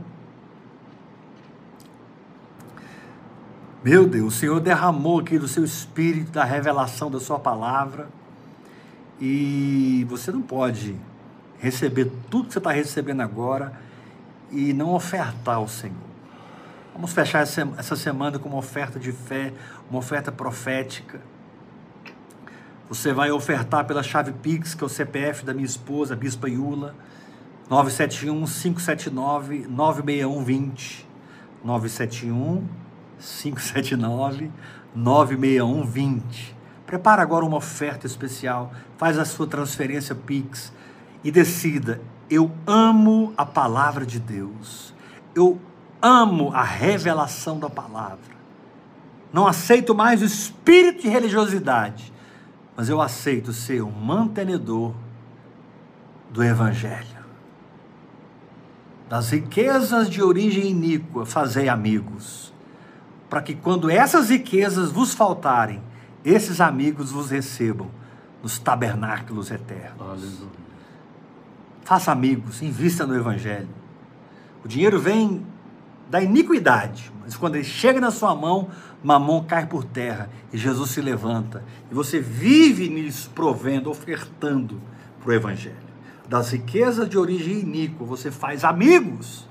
[3.84, 8.08] Meu Deus, o Senhor derramou aqui do seu espírito, da revelação da sua palavra.
[9.20, 10.96] E você não pode
[11.58, 13.72] receber tudo que você está recebendo agora
[14.50, 16.11] e não ofertar ao Senhor.
[16.92, 19.52] Vamos fechar essa semana com uma oferta de fé,
[19.90, 21.20] uma oferta profética
[22.92, 26.94] você vai ofertar pela chave Pix, que é o CPF da minha esposa, Bispa Iula,
[27.70, 31.08] 971 579 96120.
[31.64, 32.68] 971
[33.18, 34.50] 579
[34.94, 36.54] 96120.
[36.84, 40.70] Prepara agora uma oferta especial, faz a sua transferência Pix
[41.24, 41.98] e decida:
[42.28, 44.92] eu amo a palavra de Deus.
[45.34, 45.58] Eu
[46.02, 48.32] amo a revelação da palavra.
[49.32, 52.12] Não aceito mais o espírito de religiosidade
[52.76, 54.94] mas eu aceito ser um mantenedor
[56.30, 57.22] do Evangelho.
[59.08, 62.52] Das riquezas de origem iníqua, fazei amigos,
[63.28, 65.82] para que quando essas riquezas vos faltarem,
[66.24, 67.90] esses amigos vos recebam
[68.42, 70.00] nos tabernáculos eternos.
[70.00, 70.62] Aleluia.
[71.84, 73.68] Faça amigos, invista no Evangelho.
[74.64, 75.44] O dinheiro vem
[76.12, 78.68] da iniquidade, mas quando ele chega na sua mão,
[79.02, 81.64] mamão cai por terra e Jesus se levanta.
[81.90, 84.78] E você vive nisso, provendo, ofertando
[85.18, 85.74] para o Evangelho.
[86.28, 89.48] Das riquezas de origem iníqua, você faz amigos.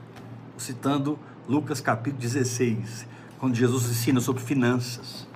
[0.56, 1.18] Citando
[1.50, 3.08] Lucas capítulo 16,
[3.40, 5.28] quando Jesus ensina sobre finanças.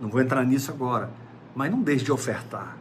[0.00, 1.10] Não vou entrar nisso agora,
[1.54, 2.78] mas não deixe de ofertar.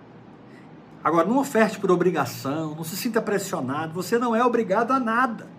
[1.04, 5.52] Agora, não oferte por obrigação, não se sinta pressionado, você não é obrigado a nada.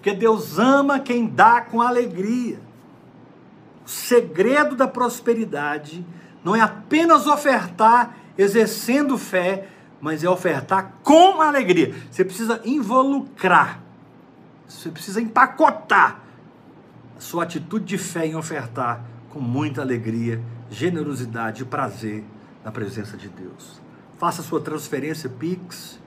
[0.00, 2.58] Porque Deus ama quem dá com alegria.
[3.84, 6.04] O segredo da prosperidade
[6.42, 9.68] não é apenas ofertar exercendo fé,
[10.00, 11.94] mas é ofertar com alegria.
[12.10, 13.82] Você precisa involucrar,
[14.66, 16.20] você precisa empacotar
[17.18, 20.40] a sua atitude de fé em ofertar com muita alegria,
[20.70, 22.24] generosidade e prazer
[22.64, 23.82] na presença de Deus.
[24.16, 26.00] Faça sua transferência Pix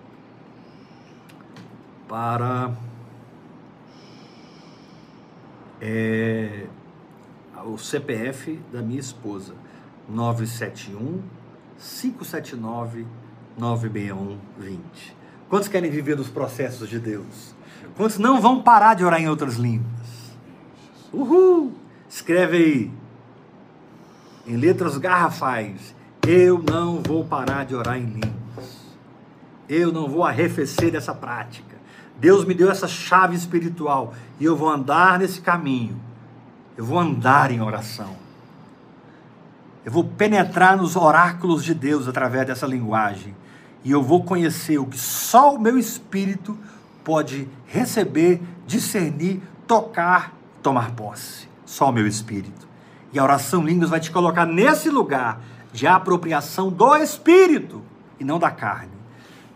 [2.07, 2.71] para
[5.85, 6.65] é,
[7.65, 9.53] o CPF da minha esposa,
[10.07, 11.21] 971
[11.77, 13.05] 579
[13.57, 15.17] 96120.
[15.49, 17.53] Quantos querem viver dos processos de Deus?
[17.97, 20.33] Quantos não vão parar de orar em outras línguas?
[21.11, 21.73] Uhul!
[22.09, 22.91] Escreve aí,
[24.47, 25.93] em letras garrafais:
[26.25, 28.95] Eu não vou parar de orar em línguas.
[29.67, 31.72] Eu não vou arrefecer dessa prática.
[32.23, 35.99] Deus me deu essa chave espiritual e eu vou andar nesse caminho.
[36.77, 38.15] Eu vou andar em oração.
[39.83, 43.35] Eu vou penetrar nos oráculos de Deus através dessa linguagem.
[43.83, 46.57] E eu vou conhecer o que só o meu espírito
[47.03, 51.49] pode receber, discernir, tocar, tomar posse.
[51.65, 52.65] Só o meu espírito.
[53.11, 55.41] E a oração línguas vai te colocar nesse lugar
[55.73, 57.81] de apropriação do espírito
[58.17, 58.92] e não da carne.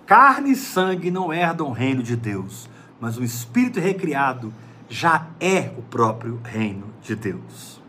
[0.08, 4.54] Carne e sangue não herdam o reino de Deus, mas o espírito recriado
[4.88, 7.82] já é o próprio reino de Deus.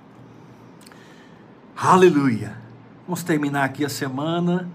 [1.77, 2.59] Aleluia!
[3.07, 4.69] Vamos terminar aqui a semana.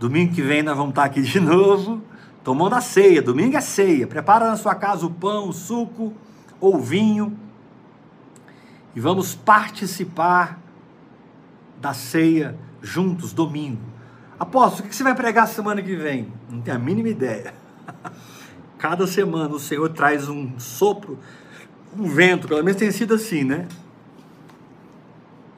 [0.00, 2.02] Domingo que vem nós vamos estar aqui de novo,
[2.42, 3.22] tomando a ceia.
[3.22, 4.04] Domingo é ceia.
[4.08, 6.12] Prepara na sua casa o pão, o suco
[6.60, 7.38] ou o vinho.
[8.92, 10.58] E vamos participar
[11.80, 13.91] da ceia juntos, domingo.
[14.38, 16.32] Apóstolo, o que você vai pregar semana que vem?
[16.50, 17.54] Não tenho a mínima ideia.
[18.78, 21.18] Cada semana o Senhor traz um sopro,
[21.96, 23.68] um vento, pelo menos tem sido assim, né?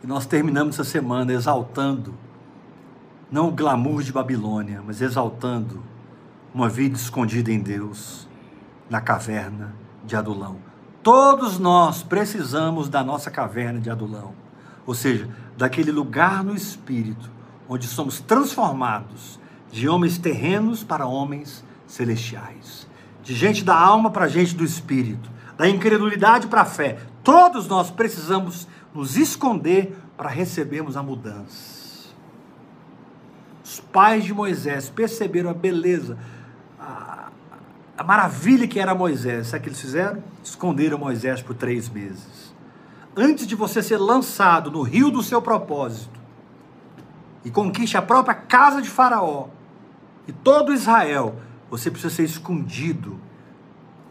[0.02, 2.14] E nós terminamos essa semana exaltando
[3.30, 5.82] não o glamour de Babilônia, mas exaltando
[6.54, 8.28] uma vida escondida em Deus,
[8.88, 9.74] na caverna
[10.04, 10.58] de Adulão.
[11.02, 14.34] Todos nós precisamos da nossa caverna de Adulão,
[14.86, 17.30] ou seja, daquele lugar no espírito
[17.68, 19.38] onde somos transformados
[19.70, 22.86] de homens terrenos para homens celestiais,
[23.22, 26.98] de gente da alma para gente do espírito, da incredulidade para a fé.
[27.22, 32.12] Todos nós precisamos nos esconder para recebermos a mudança.
[33.64, 36.18] Os pais de Moisés perceberam a beleza,
[36.78, 37.30] a,
[37.96, 39.48] a maravilha que era Moisés.
[39.48, 40.22] Sabe o que eles fizeram?
[40.42, 42.54] Esconderam Moisés por três meses.
[43.16, 46.23] Antes de você ser lançado no rio do seu propósito
[47.44, 49.48] e conquiste a própria casa de Faraó
[50.26, 51.36] e todo Israel,
[51.70, 53.18] você precisa ser escondido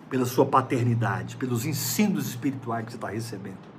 [0.09, 3.73] pela sua paternidade, pelos ensinos espirituais que você está recebendo.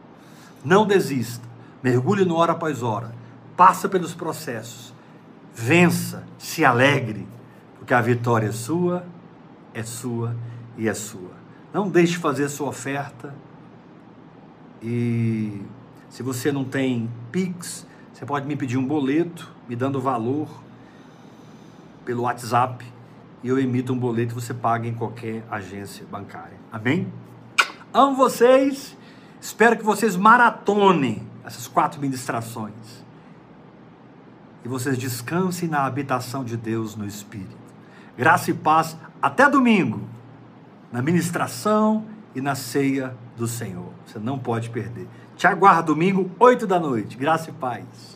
[0.64, 1.46] Não desista.
[1.82, 3.14] Mergulhe no hora após hora.
[3.56, 4.92] Passa pelos processos.
[5.54, 7.28] Vença, se alegre,
[7.78, 9.06] porque a vitória é sua,
[9.72, 10.34] é sua
[10.76, 11.30] e é sua.
[11.72, 13.32] Não deixe de fazer sua oferta.
[14.82, 15.62] E
[16.08, 17.83] se você não tem Pix,
[18.14, 20.48] você pode me pedir um boleto, me dando valor
[22.04, 22.84] pelo WhatsApp,
[23.42, 26.56] e eu emito um boleto e você paga em qualquer agência bancária.
[26.70, 27.12] Amém?
[27.92, 28.96] Amo vocês.
[29.40, 33.04] Espero que vocês maratonem essas quatro ministrações.
[34.64, 37.64] E vocês descansem na habitação de Deus no Espírito.
[38.16, 40.00] Graça e paz até domingo,
[40.92, 43.90] na ministração e na ceia do Senhor.
[44.06, 45.08] Você não pode perder.
[45.36, 47.16] Te aguardo domingo, oito da noite.
[47.16, 48.13] Graça e paz.